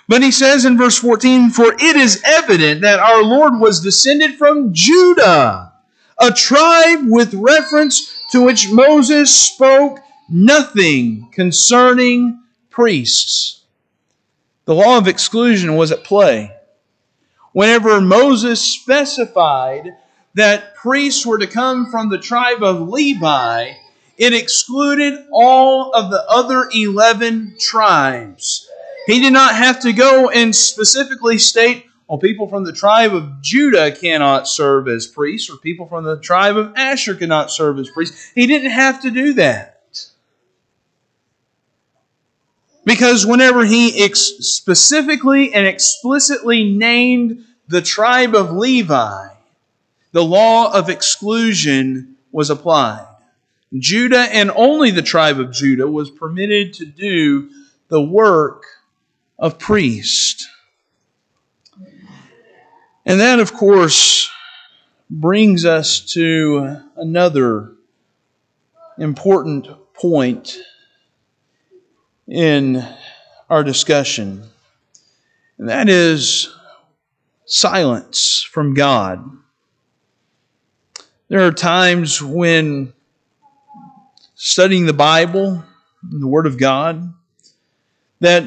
But 0.08 0.24
he 0.24 0.32
says 0.32 0.64
in 0.64 0.78
verse 0.78 0.98
14, 0.98 1.50
For 1.50 1.74
it 1.74 1.96
is 1.98 2.22
evident 2.24 2.80
that 2.82 3.00
our 3.00 3.22
Lord 3.22 3.60
was 3.60 3.82
descended 3.82 4.36
from 4.36 4.74
Judah, 4.74 5.74
a 6.18 6.32
tribe 6.32 7.00
with 7.04 7.34
reference 7.34 8.18
to 8.32 8.42
which 8.42 8.72
Moses 8.72 9.36
spoke 9.36 10.00
nothing 10.30 11.28
concerning 11.34 12.44
priests. 12.70 13.62
The 14.64 14.76
law 14.76 14.98
of 14.98 15.10
exclusion 15.10 15.76
was 15.76 15.92
at 15.92 16.06
play. 16.06 16.56
Whenever 17.52 18.00
Moses 18.00 18.62
specified 18.62 19.98
that 20.36 20.76
priests 20.76 21.26
were 21.26 21.38
to 21.38 21.48
come 21.48 21.90
from 21.92 22.10
the 22.10 22.18
tribe 22.18 22.64
of 22.64 22.88
Levi, 22.90 23.74
it 24.18 24.34
excluded 24.34 25.26
all 25.32 25.92
of 25.94 26.12
the 26.12 26.24
other 26.30 26.70
11 26.74 27.56
tribes. 27.60 28.68
He 29.06 29.20
did 29.20 29.34
not 29.34 29.56
have 29.56 29.82
to 29.82 29.94
go 29.94 30.30
and 30.30 30.56
specifically 30.56 31.38
state, 31.38 31.86
well, 32.08 32.18
people 32.18 32.48
from 32.48 32.64
the 32.64 32.74
tribe 32.74 33.14
of 33.14 33.42
Judah 33.42 33.92
cannot 33.92 34.48
serve 34.48 34.88
as 34.88 35.08
priests, 35.08 35.50
or 35.50 35.58
people 35.58 35.88
from 35.88 36.04
the 36.04 36.20
tribe 36.20 36.58
of 36.58 36.74
Asher 36.76 37.16
cannot 37.16 37.52
serve 37.52 37.80
as 37.80 37.90
priests. 37.90 38.32
He 38.36 38.48
didn't 38.48 38.72
have 38.72 39.02
to 39.02 39.12
do 39.12 39.34
that. 39.34 39.70
Because 42.86 43.26
whenever 43.26 43.64
he 43.66 44.04
ex- 44.04 44.20
specifically 44.20 45.54
and 45.54 45.66
explicitly 45.66 46.76
named 46.76 47.46
the 47.68 47.82
tribe 47.82 48.36
of 48.36 48.52
Levi, 48.52 49.33
the 50.14 50.24
law 50.24 50.72
of 50.74 50.90
exclusion 50.90 52.16
was 52.32 52.50
applied. 52.50 53.06
Judah 53.78 54.28
and 54.32 54.52
only 54.56 54.92
the 54.92 55.02
tribe 55.02 55.40
of 55.40 55.52
Judah 55.52 55.88
was 55.88 56.10
permitted 56.10 56.74
to 56.76 56.86
do 56.86 57.50
the 57.90 58.02
work 58.02 58.64
of 59.38 59.60
priest. 59.60 60.48
And 63.06 63.20
that, 63.20 63.40
of 63.40 63.54
course, 63.54 64.30
brings 65.10 65.66
us 65.66 66.00
to 66.14 66.78
another 66.96 67.74
important 68.98 69.68
point 69.94 70.58
in 72.28 72.88
our 73.50 73.64
discussion, 73.64 74.44
and 75.58 75.70
that 75.70 75.90
is 75.90 76.50
silence 77.46 78.48
from 78.50 78.74
God. 78.74 79.43
There 81.34 81.48
are 81.48 81.52
times 81.52 82.22
when 82.22 82.94
studying 84.36 84.86
the 84.86 84.94
Bible, 84.94 85.64
the 86.04 86.28
Word 86.28 86.46
of 86.46 86.60
God, 86.60 87.12
that 88.20 88.44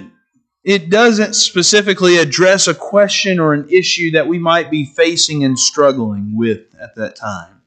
it 0.62 0.88
doesn't 0.88 1.35
specifically 1.35 2.18
address 2.18 2.68
a 2.68 2.75
question 2.77 3.40
or 3.40 3.55
an 3.55 3.68
issue 3.68 4.12
that 4.12 4.29
we 4.29 4.38
might 4.38 4.70
be 4.70 4.85
facing 4.85 5.42
and 5.42 5.59
struggling 5.59 6.37
with 6.37 6.77
at 6.81 6.94
that 6.94 7.16
time. 7.16 7.61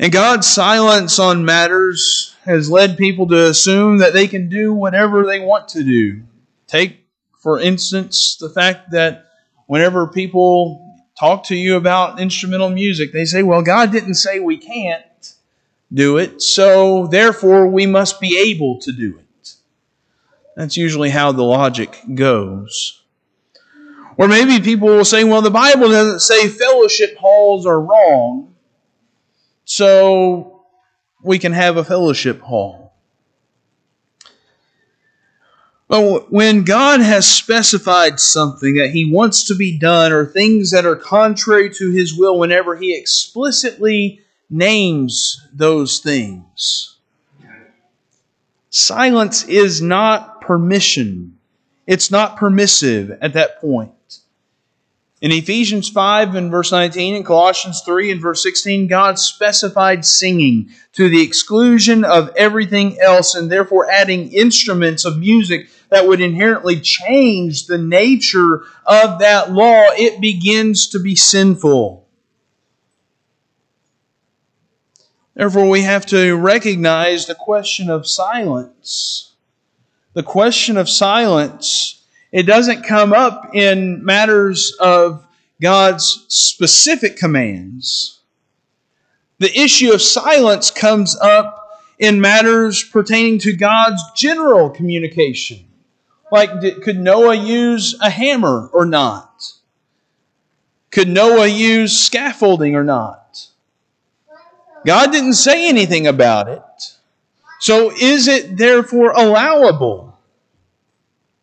And 0.00 0.10
God's 0.10 0.48
silence 0.48 1.20
on 1.20 1.44
matters 1.44 2.34
has 2.44 2.68
led 2.68 2.98
people 2.98 3.28
to 3.28 3.46
assume 3.46 3.98
that 3.98 4.12
they 4.12 4.26
can 4.26 4.48
do 4.48 4.74
whatever 4.74 5.24
they 5.24 5.38
want 5.38 5.68
to 5.68 5.84
do. 5.84 6.22
Take, 6.66 7.06
for 7.38 7.60
instance, 7.60 8.36
the 8.40 8.50
fact 8.50 8.90
that 8.90 9.26
whenever 9.68 10.08
people 10.08 10.89
talk 11.20 11.44
to 11.44 11.54
you 11.54 11.76
about 11.76 12.18
instrumental 12.18 12.70
music, 12.70 13.12
they 13.12 13.26
say, 13.26 13.42
well, 13.42 13.60
God 13.60 13.92
didn't 13.92 14.14
say 14.14 14.40
we 14.40 14.56
can't 14.56 15.04
do 15.92 16.16
it, 16.16 16.40
so 16.40 17.06
therefore 17.08 17.66
we 17.66 17.84
must 17.84 18.20
be 18.20 18.38
able 18.38 18.80
to 18.80 18.90
do 18.90 19.18
it. 19.18 19.54
That's 20.56 20.78
usually 20.78 21.10
how 21.10 21.32
the 21.32 21.42
logic 21.42 21.94
goes. 22.14 23.02
Or 24.16 24.28
maybe 24.28 24.64
people 24.64 24.88
will 24.88 25.04
say, 25.04 25.24
well, 25.24 25.42
the 25.42 25.50
Bible 25.50 25.88
doesn't 25.88 26.20
say 26.20 26.48
fellowship 26.48 27.16
halls 27.18 27.66
are 27.66 27.80
wrong, 27.80 28.54
so 29.66 30.64
we 31.22 31.38
can 31.38 31.52
have 31.52 31.76
a 31.76 31.84
fellowship 31.84 32.40
hall. 32.40 32.79
But 35.90 36.30
when 36.30 36.62
God 36.62 37.00
has 37.00 37.28
specified 37.28 38.20
something 38.20 38.76
that 38.76 38.90
He 38.90 39.12
wants 39.12 39.42
to 39.46 39.56
be 39.56 39.76
done 39.76 40.12
or 40.12 40.24
things 40.24 40.70
that 40.70 40.86
are 40.86 40.94
contrary 40.94 41.68
to 41.74 41.90
His 41.90 42.16
will, 42.16 42.38
whenever 42.38 42.76
He 42.76 42.96
explicitly 42.96 44.20
names 44.48 45.44
those 45.52 45.98
things. 45.98 46.96
Silence 48.70 49.42
is 49.48 49.82
not 49.82 50.40
permission. 50.42 51.36
It's 51.88 52.08
not 52.08 52.36
permissive 52.36 53.18
at 53.20 53.32
that 53.32 53.60
point. 53.60 53.90
In 55.20 55.32
Ephesians 55.32 55.88
5 55.88 56.36
and 56.36 56.52
verse 56.52 56.70
19 56.70 57.16
and 57.16 57.26
Colossians 57.26 57.82
3 57.84 58.12
and 58.12 58.22
verse 58.22 58.42
16, 58.44 58.86
God 58.86 59.18
specified 59.18 60.06
singing 60.06 60.70
to 60.92 61.08
the 61.08 61.20
exclusion 61.20 62.04
of 62.04 62.30
everything 62.36 62.98
else 63.00 63.34
and 63.34 63.50
therefore 63.50 63.90
adding 63.90 64.32
instruments 64.32 65.04
of 65.04 65.18
music 65.18 65.68
that 65.90 66.06
would 66.06 66.20
inherently 66.20 66.80
change 66.80 67.66
the 67.66 67.78
nature 67.78 68.62
of 68.86 69.18
that 69.18 69.52
law. 69.52 69.86
It 69.92 70.20
begins 70.20 70.88
to 70.88 71.00
be 71.00 71.16
sinful. 71.16 72.08
Therefore, 75.34 75.68
we 75.68 75.82
have 75.82 76.06
to 76.06 76.36
recognize 76.36 77.26
the 77.26 77.34
question 77.34 77.90
of 77.90 78.06
silence. 78.06 79.32
The 80.12 80.22
question 80.22 80.76
of 80.76 80.88
silence, 80.88 82.02
it 82.32 82.42
doesn't 82.42 82.82
come 82.82 83.12
up 83.12 83.54
in 83.54 84.04
matters 84.04 84.76
of 84.80 85.24
God's 85.60 86.24
specific 86.28 87.16
commands. 87.16 88.20
The 89.38 89.56
issue 89.58 89.92
of 89.92 90.02
silence 90.02 90.70
comes 90.70 91.16
up 91.16 91.56
in 91.98 92.20
matters 92.20 92.82
pertaining 92.82 93.38
to 93.40 93.52
God's 93.52 94.02
general 94.14 94.70
communication. 94.70 95.69
Like, 96.32 96.82
could 96.82 96.98
Noah 96.98 97.34
use 97.34 97.98
a 98.00 98.10
hammer 98.10 98.68
or 98.72 98.84
not? 98.84 99.52
Could 100.90 101.08
Noah 101.08 101.46
use 101.46 101.96
scaffolding 101.98 102.74
or 102.74 102.84
not? 102.84 103.48
God 104.84 105.12
didn't 105.12 105.34
say 105.34 105.68
anything 105.68 106.06
about 106.06 106.48
it. 106.48 106.62
So 107.60 107.92
is 107.92 108.26
it 108.26 108.56
therefore 108.56 109.10
allowable 109.10 110.18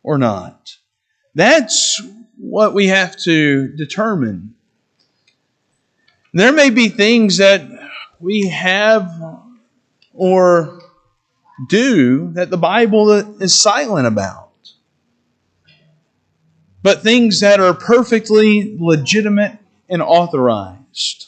or 0.04 0.17
not? 0.17 0.78
That's 1.36 2.02
what 2.38 2.73
we 2.73 2.88
have 2.88 3.15
to 3.17 3.67
determine. 3.67 4.56
There 6.34 6.52
may 6.52 6.69
be 6.69 6.89
things 6.89 7.38
that 7.38 7.62
we 8.19 8.47
have 8.47 9.12
or 10.13 10.82
do 11.69 12.32
that 12.34 12.50
the 12.50 12.58
Bible 12.58 13.41
is 13.41 13.54
silent 13.54 14.08
about. 14.08 14.46
But 16.88 17.04
things 17.04 17.41
that 17.41 17.60
are 17.60 17.73
perfectly 17.73 18.78
legitimate 18.80 19.60
and 19.89 20.02
authorized. 20.02 21.28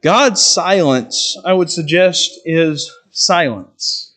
God's 0.00 0.42
silence, 0.42 1.36
I 1.44 1.52
would 1.52 1.70
suggest, 1.70 2.40
is 2.46 2.96
silence. 3.10 4.14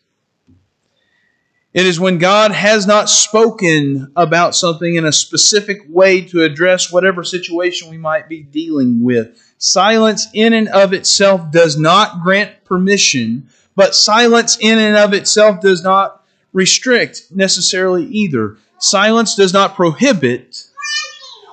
It 1.74 1.84
is 1.84 2.00
when 2.00 2.16
God 2.16 2.50
has 2.52 2.86
not 2.86 3.10
spoken 3.10 4.10
about 4.16 4.54
something 4.54 4.94
in 4.94 5.04
a 5.04 5.12
specific 5.12 5.82
way 5.86 6.22
to 6.22 6.44
address 6.44 6.90
whatever 6.90 7.22
situation 7.22 7.90
we 7.90 7.98
might 7.98 8.26
be 8.26 8.40
dealing 8.40 9.04
with. 9.04 9.38
Silence 9.58 10.28
in 10.32 10.54
and 10.54 10.68
of 10.68 10.94
itself 10.94 11.50
does 11.52 11.78
not 11.78 12.22
grant 12.22 12.64
permission, 12.64 13.50
but 13.76 13.94
silence 13.94 14.56
in 14.58 14.78
and 14.78 14.96
of 14.96 15.12
itself 15.12 15.60
does 15.60 15.84
not 15.84 16.24
restrict 16.54 17.24
necessarily 17.30 18.06
either. 18.06 18.56
Silence 18.80 19.34
does 19.34 19.52
not 19.52 19.76
prohibit 19.76 20.64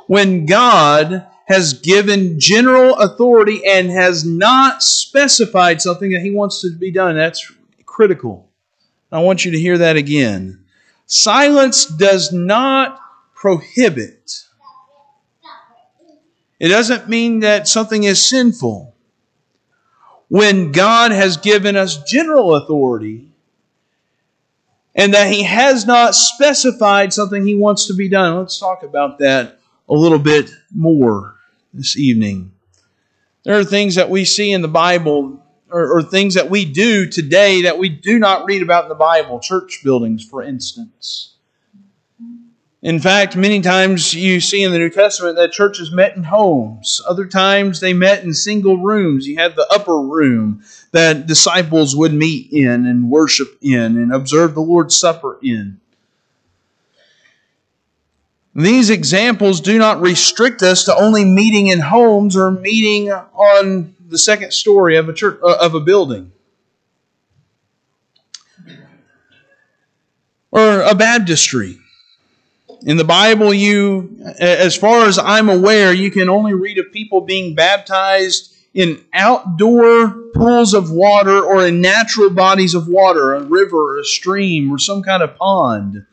when 0.07 0.45
God 0.45 1.27
has 1.45 1.73
given 1.73 2.39
general 2.39 2.95
authority 2.95 3.61
and 3.65 3.89
has 3.89 4.25
not 4.25 4.81
specified 4.81 5.81
something 5.81 6.11
that 6.11 6.21
he 6.21 6.31
wants 6.31 6.61
to 6.61 6.75
be 6.75 6.91
done. 6.91 7.15
That's 7.15 7.51
critical. 7.85 8.49
I 9.11 9.21
want 9.21 9.45
you 9.45 9.51
to 9.51 9.59
hear 9.59 9.77
that 9.77 9.95
again. 9.95 10.65
Silence 11.05 11.85
does 11.85 12.33
not 12.33 12.99
prohibit. 13.33 14.43
It 16.59 16.69
doesn't 16.69 17.07
mean 17.07 17.41
that 17.41 17.67
something 17.67 18.03
is 18.03 18.27
sinful. 18.27 18.93
When 20.27 20.71
God 20.73 21.11
has 21.11 21.37
given 21.37 21.77
us 21.77 22.03
general 22.03 22.55
authority 22.55 23.26
and 24.97 25.13
that 25.13 25.31
He 25.31 25.43
has 25.43 25.85
not 25.85 26.15
specified 26.15 27.13
something 27.13 27.45
He 27.45 27.55
wants 27.55 27.87
to 27.87 27.93
be 27.93 28.09
done, 28.09 28.37
let's 28.37 28.59
talk 28.59 28.83
about 28.83 29.19
that 29.19 29.59
a 29.87 29.93
little 29.93 30.19
bit 30.19 30.49
more 30.75 31.35
this 31.73 31.95
evening. 31.95 32.51
There 33.43 33.57
are 33.57 33.63
things 33.63 33.95
that 33.95 34.09
we 34.09 34.25
see 34.25 34.51
in 34.51 34.61
the 34.61 34.67
Bible 34.67 35.41
or, 35.69 35.97
or, 35.97 36.01
things 36.01 36.35
that 36.35 36.49
we 36.49 36.63
do 36.63 37.07
today 37.07 37.63
that 37.63 37.77
we 37.77 37.89
do 37.89 38.19
not 38.19 38.45
read 38.45 38.61
about 38.61 38.85
in 38.85 38.89
the 38.89 38.95
Bible, 38.95 39.39
church 39.39 39.81
buildings, 39.83 40.23
for 40.23 40.41
instance. 40.41 41.33
In 42.81 42.99
fact, 42.99 43.35
many 43.35 43.59
times 43.59 44.13
you 44.13 44.39
see 44.39 44.63
in 44.63 44.71
the 44.71 44.77
New 44.77 44.89
Testament 44.89 45.35
that 45.35 45.51
churches 45.51 45.91
met 45.91 46.15
in 46.15 46.23
homes. 46.23 47.01
Other 47.07 47.25
times 47.25 47.81
they 47.81 47.91
met 47.91 48.23
in 48.23 48.33
single 48.33 48.77
rooms. 48.77 49.27
You 49.27 49.37
have 49.37 49.55
the 49.55 49.67
upper 49.69 49.99
room 49.99 50.63
that 50.97 51.27
disciples 51.27 51.95
would 51.95 52.11
meet 52.11 52.51
in 52.51 52.87
and 52.87 53.11
worship 53.11 53.55
in 53.61 53.97
and 53.97 54.11
observe 54.11 54.55
the 54.55 54.61
Lord's 54.61 54.97
Supper 54.97 55.37
in. 55.43 55.79
These 58.55 58.89
examples 58.89 59.61
do 59.61 59.77
not 59.77 60.01
restrict 60.01 60.63
us 60.63 60.85
to 60.85 60.95
only 60.95 61.23
meeting 61.23 61.67
in 61.67 61.81
homes 61.81 62.35
or 62.35 62.49
meeting 62.49 63.11
on 63.11 63.93
the 64.07 64.17
second 64.17 64.53
story 64.53 64.97
of 64.97 65.07
a 65.07 65.13
church 65.13 65.39
uh, 65.43 65.57
of 65.61 65.75
a 65.75 65.79
building. 65.79 66.31
Or 70.49 70.81
a 70.81 70.95
baptistry. 70.95 71.77
In 72.81 72.97
the 72.97 73.03
Bible, 73.03 73.53
you, 73.53 74.19
as 74.39 74.75
far 74.75 75.05
as 75.05 75.19
I'm 75.19 75.49
aware, 75.49 75.93
you 75.93 76.09
can 76.09 76.27
only 76.27 76.55
read 76.55 76.79
of 76.79 76.91
people 76.91 77.21
being 77.21 77.53
baptized 77.53 78.55
in 78.77 79.03
outdoor 79.11 80.11
pools 80.35 80.75
of 80.75 80.91
water 80.91 81.43
or 81.43 81.65
in 81.65 81.81
natural 81.81 82.29
bodies 82.29 82.75
of 82.75 82.87
water, 82.87 83.33
a 83.33 83.41
river, 83.41 83.97
a 83.97 84.03
stream, 84.03 84.71
or 84.71 84.77
some 84.77 85.01
kind 85.01 85.23
of 85.23 85.35
pond. 85.35 86.05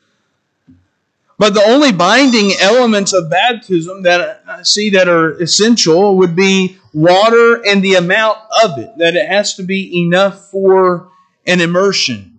But 1.38 1.52
the 1.52 1.62
only 1.62 1.92
binding 1.92 2.52
elements 2.58 3.12
of 3.12 3.28
baptism 3.28 4.04
that 4.04 4.42
I 4.48 4.62
see 4.62 4.88
that 4.90 5.08
are 5.08 5.32
essential 5.42 6.16
would 6.16 6.34
be 6.34 6.78
water 6.94 7.62
and 7.66 7.84
the 7.84 7.96
amount 7.96 8.38
of 8.64 8.78
it, 8.78 8.96
that 8.96 9.14
it 9.14 9.28
has 9.28 9.52
to 9.56 9.62
be 9.62 10.00
enough 10.00 10.50
for 10.50 11.10
an 11.46 11.60
immersion. 11.60 12.38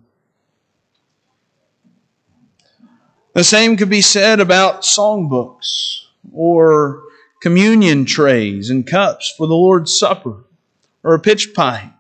The 3.34 3.44
same 3.44 3.78
could 3.78 3.92
be 3.92 4.02
said 4.02 4.40
about 4.40 4.82
songbooks 4.82 6.06
or 6.34 7.05
communion 7.46 8.06
trays 8.06 8.72
and 8.72 8.88
cups 8.88 9.32
for 9.38 9.46
the 9.46 9.54
Lord's 9.54 9.96
Supper 10.00 10.46
or 11.04 11.14
a 11.14 11.20
pitch 11.20 11.54
pipe 11.54 11.94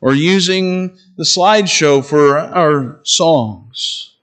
or 0.00 0.14
using 0.14 0.96
the 1.18 1.24
slideshow 1.24 2.02
for 2.02 2.38
our 2.38 3.00
songs. 3.02 4.14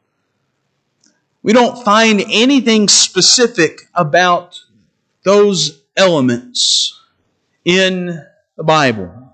We 1.44 1.54
don't 1.54 1.86
find 1.86 2.24
anything 2.32 2.88
specific 2.88 3.90
about 3.94 4.60
those 5.22 5.84
elements 5.96 7.00
in 7.64 8.26
the 8.56 8.64
Bible. 8.64 9.32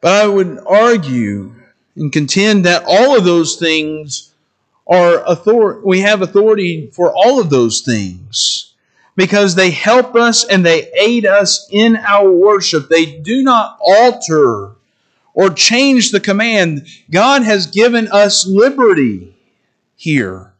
But 0.00 0.14
I 0.14 0.26
would 0.26 0.58
argue 0.66 1.54
and 1.94 2.12
contend 2.12 2.64
that 2.64 2.82
all 2.88 3.16
of 3.16 3.22
those 3.22 3.54
things 3.54 4.34
are 4.88 5.22
authority. 5.24 5.80
we 5.84 6.00
have 6.00 6.22
authority 6.22 6.90
for 6.92 7.14
all 7.14 7.38
of 7.38 7.50
those 7.50 7.82
things 7.82 8.69
because 9.20 9.54
they 9.54 9.70
help 9.70 10.16
us 10.16 10.44
and 10.44 10.64
they 10.64 10.90
aid 10.92 11.26
us 11.26 11.68
in 11.70 11.94
our 11.94 12.32
worship. 12.32 12.88
They 12.88 13.04
do 13.04 13.42
not 13.42 13.76
alter 13.78 14.76
or 15.34 15.50
change 15.50 16.10
the 16.10 16.20
command. 16.20 16.86
God 17.10 17.42
has 17.42 17.66
given 17.66 18.08
us 18.08 18.46
liberty 18.46 19.36
here 19.94 20.54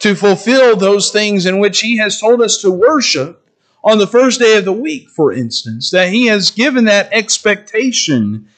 to 0.00 0.16
fulfill 0.16 0.74
those 0.74 1.12
things 1.12 1.46
in 1.46 1.60
which 1.60 1.82
He 1.82 1.98
has 1.98 2.18
told 2.18 2.42
us 2.42 2.60
to 2.62 2.72
worship 2.72 3.48
on 3.84 3.98
the 3.98 4.08
first 4.08 4.40
day 4.40 4.56
of 4.56 4.64
the 4.64 4.72
week, 4.72 5.08
for 5.08 5.32
instance, 5.32 5.92
that 5.92 6.12
He 6.12 6.26
has 6.26 6.50
given 6.50 6.86
that 6.86 7.12
expectation 7.12 8.48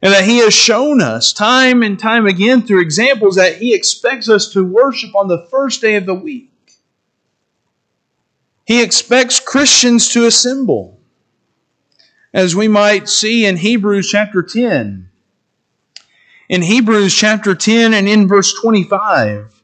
and 0.00 0.14
that 0.14 0.26
He 0.26 0.38
has 0.38 0.54
shown 0.54 1.02
us 1.02 1.32
time 1.32 1.82
and 1.82 1.98
time 1.98 2.26
again 2.26 2.62
through 2.62 2.82
examples 2.82 3.34
that 3.34 3.56
He 3.56 3.74
expects 3.74 4.28
us 4.28 4.52
to 4.52 4.64
worship 4.64 5.12
on 5.16 5.26
the 5.26 5.44
first 5.50 5.80
day 5.80 5.96
of 5.96 6.06
the 6.06 6.14
week. 6.14 6.52
He 8.66 8.82
expects 8.82 9.38
Christians 9.38 10.08
to 10.08 10.26
assemble, 10.26 10.98
as 12.34 12.56
we 12.56 12.66
might 12.66 13.08
see 13.08 13.46
in 13.46 13.56
Hebrews 13.56 14.08
chapter 14.10 14.42
10. 14.42 15.08
In 16.48 16.62
Hebrews 16.62 17.14
chapter 17.14 17.54
10 17.54 17.94
and 17.94 18.08
in 18.08 18.26
verse 18.26 18.52
25, 18.60 19.62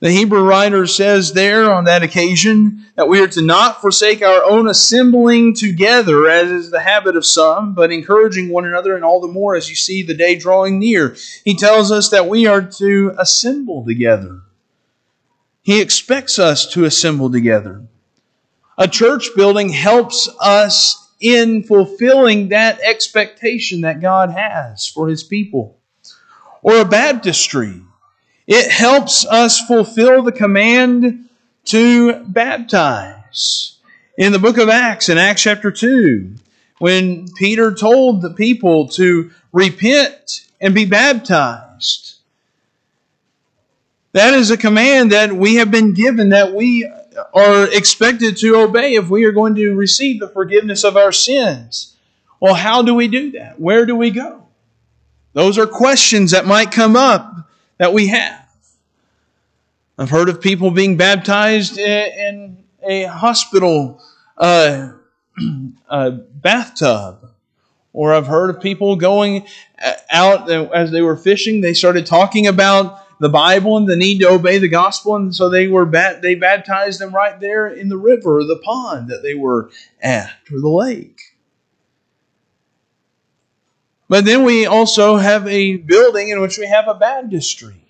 the 0.00 0.10
Hebrew 0.10 0.42
writer 0.42 0.88
says 0.88 1.34
there 1.34 1.72
on 1.72 1.84
that 1.84 2.02
occasion 2.02 2.86
that 2.96 3.08
we 3.08 3.20
are 3.22 3.28
to 3.28 3.42
not 3.42 3.80
forsake 3.80 4.22
our 4.22 4.42
own 4.42 4.66
assembling 4.66 5.54
together, 5.54 6.28
as 6.28 6.50
is 6.50 6.70
the 6.72 6.80
habit 6.80 7.14
of 7.14 7.24
some, 7.24 7.74
but 7.74 7.92
encouraging 7.92 8.48
one 8.48 8.64
another, 8.64 8.96
and 8.96 9.04
all 9.04 9.20
the 9.20 9.28
more 9.28 9.54
as 9.54 9.70
you 9.70 9.76
see 9.76 10.02
the 10.02 10.14
day 10.14 10.34
drawing 10.34 10.80
near. 10.80 11.16
He 11.44 11.56
tells 11.56 11.92
us 11.92 12.08
that 12.08 12.28
we 12.28 12.46
are 12.48 12.62
to 12.62 13.14
assemble 13.18 13.84
together. 13.84 14.40
He 15.62 15.80
expects 15.80 16.40
us 16.40 16.66
to 16.72 16.84
assemble 16.84 17.30
together. 17.30 17.86
A 18.78 18.88
church 18.88 19.30
building 19.36 19.70
helps 19.70 20.28
us 20.40 21.10
in 21.20 21.62
fulfilling 21.62 22.48
that 22.48 22.80
expectation 22.80 23.80
that 23.82 24.00
God 24.00 24.30
has 24.30 24.86
for 24.86 25.08
His 25.08 25.22
people. 25.22 25.78
Or 26.62 26.80
a 26.80 26.84
baptistry 26.84 27.82
it 28.46 28.70
helps 28.70 29.26
us 29.26 29.60
fulfill 29.66 30.22
the 30.22 30.32
command 30.32 31.28
to 31.66 32.24
baptize. 32.24 33.78
In 34.16 34.32
the 34.32 34.38
book 34.38 34.56
of 34.56 34.68
Acts, 34.68 35.08
in 35.08 35.18
Acts 35.18 35.42
chapter 35.42 35.70
2, 35.72 36.34
when 36.78 37.28
Peter 37.36 37.74
told 37.74 38.22
the 38.22 38.30
people 38.30 38.88
to 38.88 39.30
repent 39.52 40.46
and 40.60 40.74
be 40.74 40.84
baptized, 40.84 42.14
that 44.12 44.32
is 44.32 44.50
a 44.50 44.56
command 44.56 45.12
that 45.12 45.32
we 45.32 45.56
have 45.56 45.70
been 45.70 45.92
given 45.92 46.30
that 46.30 46.54
we 46.54 46.90
are 47.34 47.66
expected 47.72 48.36
to 48.38 48.56
obey 48.56 48.94
if 48.94 49.08
we 49.08 49.24
are 49.24 49.32
going 49.32 49.54
to 49.56 49.74
receive 49.74 50.20
the 50.20 50.28
forgiveness 50.28 50.84
of 50.84 50.96
our 50.96 51.12
sins. 51.12 51.96
Well, 52.40 52.54
how 52.54 52.82
do 52.82 52.94
we 52.94 53.08
do 53.08 53.32
that? 53.32 53.58
Where 53.60 53.86
do 53.86 53.96
we 53.96 54.10
go? 54.10 54.46
Those 55.32 55.58
are 55.58 55.66
questions 55.66 56.30
that 56.30 56.46
might 56.46 56.70
come 56.70 56.96
up 56.96 57.48
that 57.78 57.92
we 57.92 58.08
have. 58.08 58.46
I've 59.98 60.10
heard 60.10 60.28
of 60.28 60.40
people 60.40 60.70
being 60.70 60.96
baptized 60.96 61.78
in 61.78 62.64
a 62.82 63.04
hospital 63.04 64.02
uh, 64.36 64.92
uh, 65.88 66.10
bathtub. 66.10 67.30
Or 67.92 68.12
I've 68.12 68.26
heard 68.26 68.50
of 68.50 68.60
people 68.60 68.96
going 68.96 69.46
out 70.10 70.50
as 70.50 70.90
they 70.90 71.00
were 71.00 71.16
fishing, 71.16 71.62
they 71.62 71.72
started 71.72 72.04
talking 72.04 72.46
about 72.46 73.05
the 73.18 73.28
Bible 73.28 73.76
and 73.76 73.88
the 73.88 73.96
need 73.96 74.20
to 74.20 74.28
obey 74.28 74.58
the 74.58 74.68
gospel, 74.68 75.16
and 75.16 75.34
so 75.34 75.48
they 75.48 75.68
were 75.68 75.86
bat- 75.86 76.22
they 76.22 76.34
baptized 76.34 77.00
them 77.00 77.14
right 77.14 77.40
there 77.40 77.68
in 77.68 77.88
the 77.88 77.96
river 77.96 78.38
or 78.38 78.44
the 78.44 78.60
pond 78.62 79.08
that 79.08 79.22
they 79.22 79.34
were 79.34 79.70
at 80.02 80.30
or 80.52 80.60
the 80.60 80.68
lake. 80.68 81.20
But 84.08 84.24
then 84.24 84.44
we 84.44 84.66
also 84.66 85.16
have 85.16 85.46
a 85.48 85.76
building 85.76 86.28
in 86.28 86.40
which 86.40 86.58
we 86.58 86.66
have 86.66 86.86
a 86.86 86.94
baptistry 86.94 87.82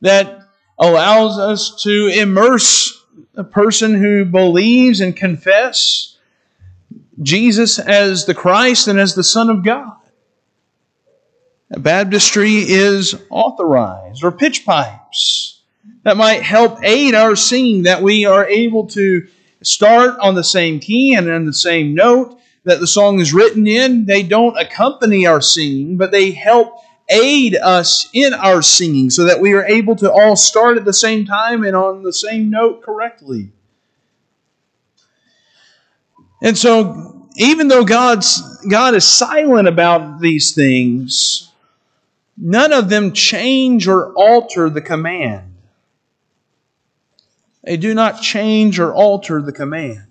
that 0.00 0.42
allows 0.78 1.38
us 1.38 1.82
to 1.82 2.06
immerse 2.06 3.04
a 3.34 3.44
person 3.44 3.94
who 3.94 4.24
believes 4.24 5.00
and 5.00 5.14
confess 5.14 6.16
Jesus 7.22 7.78
as 7.78 8.24
the 8.24 8.34
Christ 8.34 8.88
and 8.88 8.98
as 8.98 9.14
the 9.14 9.24
Son 9.24 9.50
of 9.50 9.62
God. 9.62 9.99
Baptistry 11.70 12.56
is 12.56 13.14
authorized, 13.30 14.24
or 14.24 14.32
pitch 14.32 14.66
pipes 14.66 15.60
that 16.02 16.16
might 16.16 16.42
help 16.42 16.82
aid 16.82 17.14
our 17.14 17.36
singing, 17.36 17.84
that 17.84 18.02
we 18.02 18.24
are 18.24 18.46
able 18.46 18.86
to 18.88 19.26
start 19.62 20.18
on 20.18 20.34
the 20.34 20.44
same 20.44 20.80
key 20.80 21.14
and 21.14 21.30
on 21.30 21.44
the 21.44 21.52
same 21.52 21.94
note 21.94 22.38
that 22.64 22.80
the 22.80 22.86
song 22.86 23.20
is 23.20 23.32
written 23.32 23.66
in. 23.66 24.04
They 24.04 24.22
don't 24.22 24.58
accompany 24.58 25.26
our 25.26 25.40
singing, 25.40 25.96
but 25.96 26.10
they 26.10 26.32
help 26.32 26.74
aid 27.08 27.56
us 27.56 28.08
in 28.12 28.34
our 28.34 28.62
singing 28.62 29.10
so 29.10 29.24
that 29.24 29.40
we 29.40 29.52
are 29.52 29.64
able 29.64 29.96
to 29.96 30.10
all 30.10 30.36
start 30.36 30.76
at 30.76 30.84
the 30.84 30.92
same 30.92 31.24
time 31.24 31.64
and 31.64 31.76
on 31.76 32.02
the 32.02 32.12
same 32.12 32.50
note 32.50 32.82
correctly. 32.82 33.52
And 36.42 36.56
so, 36.56 37.28
even 37.36 37.68
though 37.68 37.84
God's, 37.84 38.40
God 38.66 38.94
is 38.94 39.04
silent 39.04 39.68
about 39.68 40.20
these 40.20 40.54
things, 40.54 41.49
none 42.40 42.72
of 42.72 42.88
them 42.88 43.12
change 43.12 43.86
or 43.86 44.12
alter 44.14 44.70
the 44.70 44.80
command. 44.80 45.54
They 47.62 47.76
do 47.76 47.94
not 47.94 48.22
change 48.22 48.80
or 48.80 48.92
alter 48.94 49.42
the 49.42 49.52
command. 49.52 50.06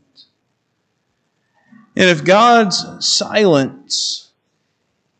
And 1.95 2.09
if 2.09 2.23
God's 2.23 2.85
silence 3.05 4.29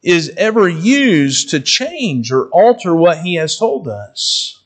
is 0.02 0.32
ever 0.38 0.70
used 0.70 1.50
to 1.50 1.60
change 1.60 2.32
or 2.32 2.48
alter 2.50 2.96
what 2.96 3.20
He 3.20 3.36
has 3.36 3.58
told 3.58 3.88
us. 3.88 4.64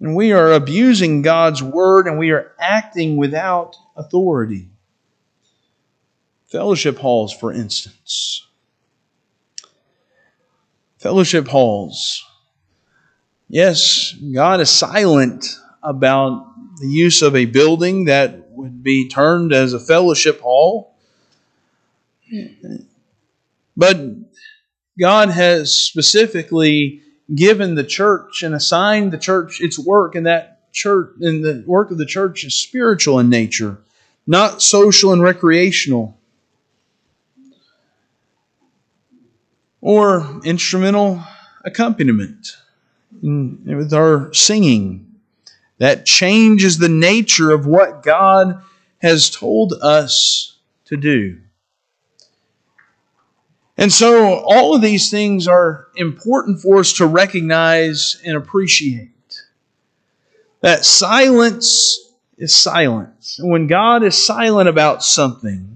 And 0.00 0.16
we 0.16 0.32
are 0.32 0.52
abusing 0.52 1.22
God's 1.22 1.62
word 1.62 2.06
and 2.06 2.18
we 2.18 2.30
are 2.30 2.52
acting 2.58 3.16
without 3.16 3.76
authority. 3.96 4.68
Fellowship 6.46 6.98
halls, 6.98 7.32
for 7.32 7.52
instance. 7.52 8.45
Fellowship 10.98 11.48
halls. 11.48 12.24
Yes, 13.48 14.12
God 14.12 14.60
is 14.60 14.70
silent 14.70 15.46
about 15.82 16.52
the 16.80 16.88
use 16.88 17.22
of 17.22 17.36
a 17.36 17.44
building 17.44 18.06
that 18.06 18.50
would 18.50 18.82
be 18.82 19.08
termed 19.08 19.52
as 19.52 19.72
a 19.72 19.80
fellowship 19.80 20.40
hall. 20.40 20.94
But 23.76 24.00
God 24.98 25.28
has 25.28 25.74
specifically 25.74 27.02
given 27.34 27.74
the 27.74 27.84
church 27.84 28.42
and 28.42 28.54
assigned 28.54 29.12
the 29.12 29.18
church 29.18 29.60
its 29.60 29.78
work, 29.78 30.14
and 30.14 30.26
that 30.26 30.72
church 30.72 31.10
and 31.20 31.44
the 31.44 31.62
work 31.66 31.90
of 31.90 31.98
the 31.98 32.06
church 32.06 32.44
is 32.44 32.54
spiritual 32.54 33.18
in 33.18 33.28
nature, 33.28 33.78
not 34.26 34.62
social 34.62 35.12
and 35.12 35.22
recreational. 35.22 36.18
Or 39.80 40.40
instrumental 40.44 41.22
accompaniment 41.64 42.56
with 43.22 43.92
our 43.92 44.32
singing. 44.32 45.02
That 45.78 46.06
changes 46.06 46.78
the 46.78 46.88
nature 46.88 47.50
of 47.50 47.66
what 47.66 48.02
God 48.02 48.62
has 48.98 49.28
told 49.28 49.74
us 49.82 50.56
to 50.86 50.96
do. 50.96 51.40
And 53.76 53.92
so, 53.92 54.36
all 54.36 54.74
of 54.74 54.80
these 54.80 55.10
things 55.10 55.46
are 55.46 55.88
important 55.96 56.62
for 56.62 56.78
us 56.78 56.94
to 56.94 57.06
recognize 57.06 58.16
and 58.24 58.36
appreciate. 58.36 59.10
That 60.62 60.84
silence 60.86 61.98
is 62.38 62.56
silence. 62.56 63.38
And 63.38 63.50
when 63.50 63.66
God 63.66 64.02
is 64.02 64.26
silent 64.26 64.68
about 64.68 65.02
something, 65.02 65.75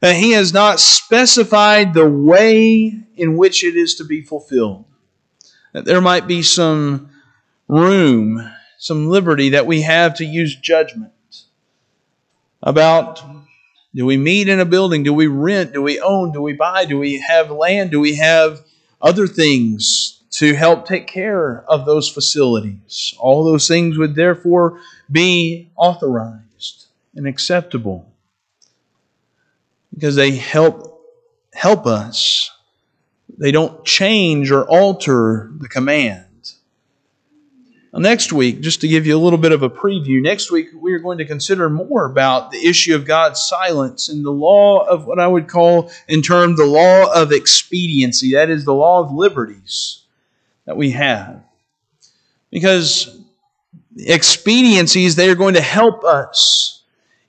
that 0.00 0.16
He 0.16 0.32
has 0.32 0.52
not 0.52 0.80
specified 0.80 1.94
the 1.94 2.08
way 2.08 2.94
in 3.16 3.36
which 3.36 3.64
it 3.64 3.76
is 3.76 3.94
to 3.96 4.04
be 4.04 4.22
fulfilled. 4.22 4.84
That 5.72 5.84
there 5.84 6.00
might 6.00 6.26
be 6.26 6.42
some 6.42 7.10
room, 7.66 8.50
some 8.78 9.08
liberty 9.08 9.50
that 9.50 9.66
we 9.66 9.82
have 9.82 10.14
to 10.14 10.24
use 10.24 10.56
judgment 10.56 11.12
about 12.62 13.22
do 13.94 14.04
we 14.04 14.16
meet 14.16 14.48
in 14.48 14.60
a 14.60 14.64
building? 14.64 15.02
Do 15.02 15.14
we 15.14 15.26
rent? 15.26 15.72
Do 15.72 15.82
we 15.82 15.98
own? 16.00 16.32
Do 16.32 16.42
we 16.42 16.52
buy? 16.52 16.84
Do 16.84 16.98
we 16.98 17.20
have 17.20 17.50
land? 17.50 17.90
Do 17.90 18.00
we 18.00 18.16
have 18.16 18.60
other 19.00 19.26
things 19.26 20.22
to 20.32 20.54
help 20.54 20.86
take 20.86 21.06
care 21.06 21.64
of 21.68 21.86
those 21.86 22.08
facilities? 22.08 23.14
All 23.18 23.44
those 23.44 23.66
things 23.66 23.96
would 23.96 24.14
therefore 24.14 24.80
be 25.10 25.70
authorized 25.74 26.86
and 27.14 27.26
acceptable 27.26 28.07
because 29.92 30.16
they 30.16 30.32
help 30.32 31.02
help 31.52 31.86
us 31.86 32.50
they 33.38 33.52
don't 33.52 33.84
change 33.84 34.50
or 34.50 34.64
alter 34.64 35.50
the 35.58 35.68
command. 35.68 36.24
Now, 37.92 38.00
next 38.00 38.32
week, 38.32 38.60
just 38.60 38.80
to 38.82 38.88
give 38.88 39.06
you 39.06 39.16
a 39.16 39.20
little 39.20 39.38
bit 39.38 39.52
of 39.52 39.62
a 39.62 39.70
preview, 39.70 40.20
next 40.20 40.50
week 40.50 40.68
we 40.74 40.92
are 40.92 40.98
going 40.98 41.18
to 41.18 41.24
consider 41.24 41.70
more 41.70 42.04
about 42.04 42.50
the 42.50 42.66
issue 42.66 42.94
of 42.94 43.06
God's 43.06 43.40
silence 43.40 44.08
and 44.08 44.24
the 44.24 44.32
law 44.32 44.84
of 44.84 45.06
what 45.06 45.18
I 45.18 45.26
would 45.26 45.48
call, 45.48 45.90
in 46.06 46.20
term, 46.20 46.56
the 46.56 46.66
law 46.66 47.10
of 47.14 47.32
expediency. 47.32 48.32
That 48.32 48.50
is 48.50 48.64
the 48.64 48.74
law 48.74 49.00
of 49.00 49.12
liberties 49.12 50.02
that 50.66 50.76
we 50.76 50.90
have. 50.90 51.42
Because 52.50 53.18
expediencies, 53.96 55.16
they 55.16 55.30
are 55.30 55.34
going 55.34 55.54
to 55.54 55.60
help 55.60 56.04
us 56.04 56.77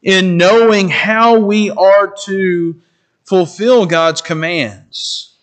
in 0.01 0.37
knowing 0.37 0.89
how 0.89 1.39
we 1.39 1.69
are 1.69 2.13
to 2.25 2.81
fulfill 3.23 3.85
God's 3.85 4.21
commands, 4.21 5.35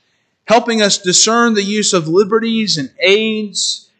helping 0.44 0.82
us 0.82 0.98
discern 0.98 1.54
the 1.54 1.62
use 1.62 1.92
of 1.92 2.08
liberties 2.08 2.78
and 2.78 2.90
aids, 3.00 3.90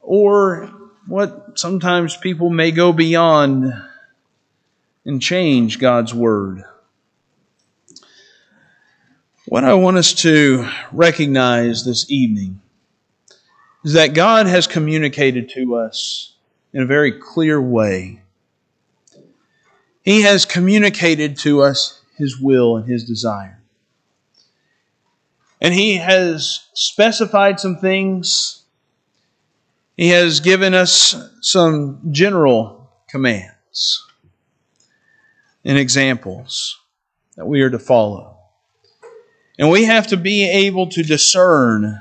or 0.00 0.70
what 1.06 1.58
sometimes 1.58 2.16
people 2.16 2.50
may 2.50 2.72
go 2.72 2.92
beyond 2.92 3.72
and 5.04 5.22
change 5.22 5.78
God's 5.78 6.12
Word. 6.12 6.64
What 9.46 9.62
I 9.62 9.74
want 9.74 9.96
us 9.96 10.12
to 10.22 10.68
recognize 10.90 11.84
this 11.84 12.10
evening 12.10 12.60
is 13.84 13.92
that 13.92 14.14
God 14.14 14.46
has 14.46 14.66
communicated 14.66 15.50
to 15.50 15.76
us 15.76 16.34
in 16.72 16.82
a 16.82 16.86
very 16.86 17.12
clear 17.12 17.62
way. 17.62 18.22
He 20.06 20.22
has 20.22 20.44
communicated 20.44 21.36
to 21.38 21.62
us 21.62 22.00
His 22.16 22.40
will 22.40 22.76
and 22.76 22.88
His 22.88 23.04
desire. 23.04 23.60
And 25.60 25.74
He 25.74 25.96
has 25.96 26.68
specified 26.74 27.58
some 27.58 27.78
things. 27.78 28.62
He 29.96 30.10
has 30.10 30.38
given 30.38 30.74
us 30.74 31.16
some 31.40 32.00
general 32.12 32.88
commands 33.08 34.06
and 35.64 35.76
examples 35.76 36.78
that 37.36 37.46
we 37.46 37.60
are 37.62 37.70
to 37.70 37.78
follow. 37.78 38.38
And 39.58 39.70
we 39.70 39.86
have 39.86 40.06
to 40.08 40.16
be 40.16 40.48
able 40.48 40.88
to 40.90 41.02
discern 41.02 42.00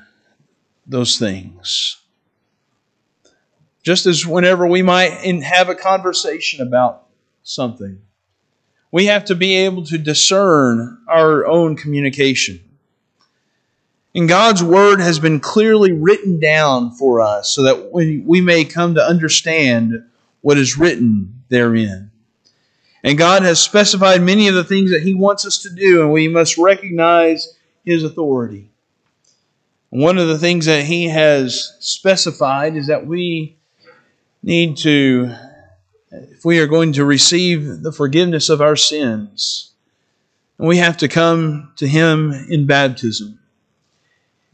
those 0.85 1.17
things. 1.17 1.97
Just 3.81 4.05
as 4.05 4.27
whenever 4.27 4.67
we 4.67 4.83
might 4.83 5.11
have 5.41 5.69
a 5.69 5.75
conversation 5.75 6.61
about 6.61 7.04
something, 7.45 8.01
we 8.91 9.05
have 9.05 9.23
to 9.25 9.35
be 9.35 9.55
able 9.55 9.85
to 9.85 9.97
discern 9.97 10.97
our 11.07 11.47
own 11.47 11.77
communication. 11.77 12.59
And 14.13 14.27
God's 14.27 14.61
Word 14.63 14.99
has 14.99 15.19
been 15.19 15.39
clearly 15.39 15.93
written 15.93 16.39
down 16.39 16.91
for 16.91 17.21
us 17.21 17.55
so 17.55 17.63
that 17.63 17.93
we 17.93 18.41
may 18.41 18.65
come 18.65 18.95
to 18.95 19.01
understand 19.01 20.03
what 20.41 20.57
is 20.57 20.77
written 20.77 21.43
therein. 21.47 22.11
And 23.03 23.17
God 23.17 23.43
has 23.43 23.61
specified 23.61 24.21
many 24.21 24.49
of 24.49 24.55
the 24.55 24.63
things 24.63 24.91
that 24.91 25.03
He 25.03 25.13
wants 25.13 25.45
us 25.45 25.59
to 25.59 25.69
do, 25.69 26.01
and 26.01 26.11
we 26.11 26.27
must 26.27 26.57
recognize 26.57 27.55
His 27.85 28.03
authority. 28.03 28.69
One 29.89 30.17
of 30.17 30.27
the 30.27 30.37
things 30.37 30.65
that 30.65 30.83
he 30.83 31.05
has 31.05 31.73
specified 31.79 32.75
is 32.75 32.87
that 32.87 33.07
we 33.07 33.55
need 34.43 34.75
to, 34.77 35.33
if 36.23 36.45
we 36.45 36.59
are 36.59 36.67
going 36.67 36.93
to 36.93 37.05
receive 37.05 37.81
the 37.81 37.91
forgiveness 37.91 38.49
of 38.49 38.61
our 38.61 38.75
sins, 38.75 39.71
we 40.57 40.77
have 40.77 40.97
to 40.97 41.07
come 41.07 41.73
to 41.77 41.87
him 41.87 42.31
in 42.49 42.65
baptism. 42.65 43.39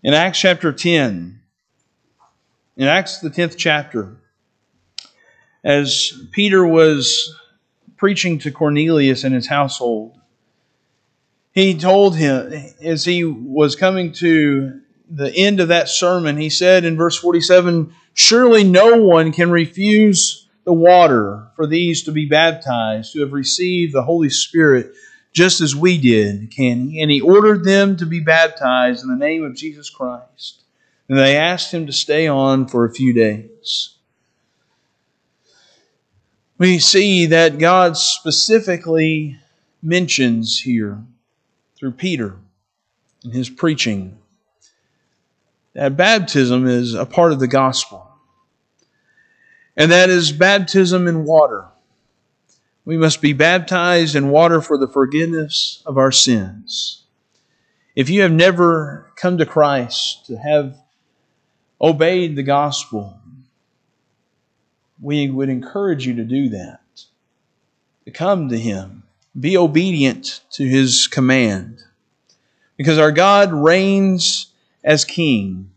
In 0.03 0.13
Acts 0.13 0.39
chapter 0.39 0.71
10, 0.71 1.39
in 2.77 2.87
Acts 2.87 3.19
the 3.19 3.29
10th 3.29 3.55
chapter, 3.57 4.17
as 5.63 6.13
Peter 6.31 6.65
was 6.65 7.35
preaching 7.97 8.39
to 8.39 8.51
Cornelius 8.51 9.23
and 9.23 9.35
his 9.35 9.47
household, 9.47 10.17
he 11.51 11.77
told 11.77 12.15
him, 12.15 12.51
as 12.81 13.05
he 13.05 13.23
was 13.23 13.75
coming 13.75 14.13
to 14.13 14.81
the 15.09 15.35
end 15.35 15.59
of 15.59 15.67
that 15.67 15.89
sermon, 15.89 16.37
he 16.37 16.49
said 16.49 16.85
in 16.85 16.97
verse 16.97 17.17
47 17.17 17.93
Surely 18.13 18.63
no 18.63 18.97
one 18.97 19.31
can 19.31 19.51
refuse 19.51 20.47
the 20.63 20.73
water 20.73 21.47
for 21.55 21.65
these 21.65 22.03
to 22.03 22.11
be 22.11 22.25
baptized, 22.25 23.13
to 23.13 23.21
have 23.21 23.33
received 23.33 23.93
the 23.93 24.03
Holy 24.03 24.29
Spirit, 24.29 24.93
just 25.33 25.61
as 25.61 25.75
we 25.75 25.97
did, 25.97 26.51
can 26.51 26.89
he? 26.89 27.01
And 27.01 27.09
he 27.09 27.21
ordered 27.21 27.63
them 27.63 27.97
to 27.97 28.05
be 28.05 28.19
baptized 28.19 29.03
in 29.03 29.09
the 29.09 29.15
name 29.15 29.43
of 29.43 29.55
Jesus 29.55 29.89
Christ. 29.89 30.63
And 31.07 31.17
they 31.17 31.37
asked 31.37 31.73
him 31.73 31.87
to 31.87 31.93
stay 31.93 32.27
on 32.27 32.67
for 32.67 32.85
a 32.85 32.93
few 32.93 33.13
days. 33.13 33.95
We 36.57 36.79
see 36.79 37.25
that 37.27 37.57
God 37.57 37.97
specifically 37.97 39.37
mentions 39.81 40.59
here 40.59 40.99
through 41.75 41.93
Peter 41.93 42.37
in 43.23 43.31
his 43.31 43.49
preaching 43.49 44.17
that 45.73 45.95
baptism 45.95 46.67
is 46.67 46.93
a 46.93 47.05
part 47.05 47.31
of 47.31 47.39
the 47.39 47.47
gospel. 47.47 48.10
And 49.75 49.91
that 49.91 50.09
is 50.09 50.31
baptism 50.31 51.07
in 51.07 51.23
water. 51.23 51.65
We 52.83 52.97
must 52.97 53.21
be 53.21 53.33
baptized 53.33 54.15
in 54.15 54.29
water 54.29 54.61
for 54.61 54.77
the 54.77 54.87
forgiveness 54.87 55.81
of 55.85 55.97
our 55.97 56.11
sins. 56.11 57.03
If 57.95 58.09
you 58.09 58.21
have 58.21 58.31
never 58.31 59.11
come 59.15 59.37
to 59.37 59.45
Christ 59.45 60.25
to 60.27 60.37
have 60.37 60.77
obeyed 61.79 62.35
the 62.35 62.43
gospel, 62.43 63.19
we 65.01 65.29
would 65.29 65.49
encourage 65.49 66.05
you 66.05 66.15
to 66.15 66.23
do 66.23 66.49
that. 66.49 66.79
To 68.05 68.11
come 68.11 68.49
to 68.49 68.57
Him. 68.57 69.03
Be 69.39 69.57
obedient 69.57 70.41
to 70.51 70.67
His 70.67 71.07
command. 71.07 71.83
Because 72.77 72.97
our 72.97 73.11
God 73.11 73.53
reigns 73.53 74.47
as 74.83 75.05
king. 75.05 75.71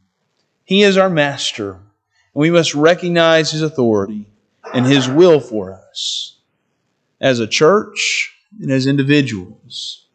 He 0.65 0.83
is 0.83 0.97
our 0.97 1.11
master, 1.11 1.79
and 2.35 2.41
we 2.41 2.51
must 2.51 2.75
recognize 2.75 3.51
his 3.51 3.63
authority 3.63 4.27
and 4.73 4.87
his 4.87 5.09
will 5.09 5.41
for 5.41 5.73
us 5.73 6.37
as 7.21 7.41
a 7.41 7.47
church 7.47 8.35
and 8.61 8.71
as 8.71 8.87
individuals. 8.87 10.07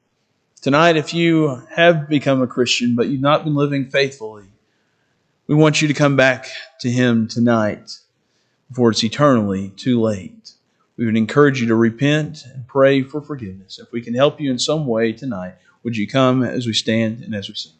Tonight, 0.62 0.98
if 0.98 1.14
you 1.14 1.64
have 1.76 2.10
become 2.10 2.42
a 2.42 2.48
Christian 2.48 2.96
but 2.96 3.08
you've 3.08 3.22
not 3.22 3.44
been 3.44 3.56
living 3.56 3.90
faithfully, 3.90 4.46
we 5.48 5.56
want 5.56 5.82
you 5.82 5.88
to 5.88 5.94
come 5.94 6.16
back 6.16 6.48
to 6.82 6.90
him 6.92 7.28
tonight 7.28 7.98
before 8.68 8.92
it's 8.92 9.04
eternally 9.04 9.70
too 9.70 10.00
late. 10.00 10.52
We 10.98 11.06
would 11.06 11.16
encourage 11.16 11.62
you 11.62 11.68
to 11.68 11.76
repent 11.76 12.44
and 12.54 12.68
pray 12.68 13.04
for 13.04 13.22
forgiveness. 13.22 13.80
If 13.80 13.92
we 13.92 14.02
can 14.02 14.14
help 14.14 14.42
you 14.42 14.52
in 14.52 14.60
some 14.60 14.86
way 14.86 15.14
tonight, 15.14 15.56
would 15.84 15.96
you 15.96 16.08
come 16.08 16.44
as 16.44 16.68
we 16.68 16.74
stand 16.74 17.24
and 17.24 17.34
as 17.34 17.48
we 17.48 17.56
sing? 17.56 17.79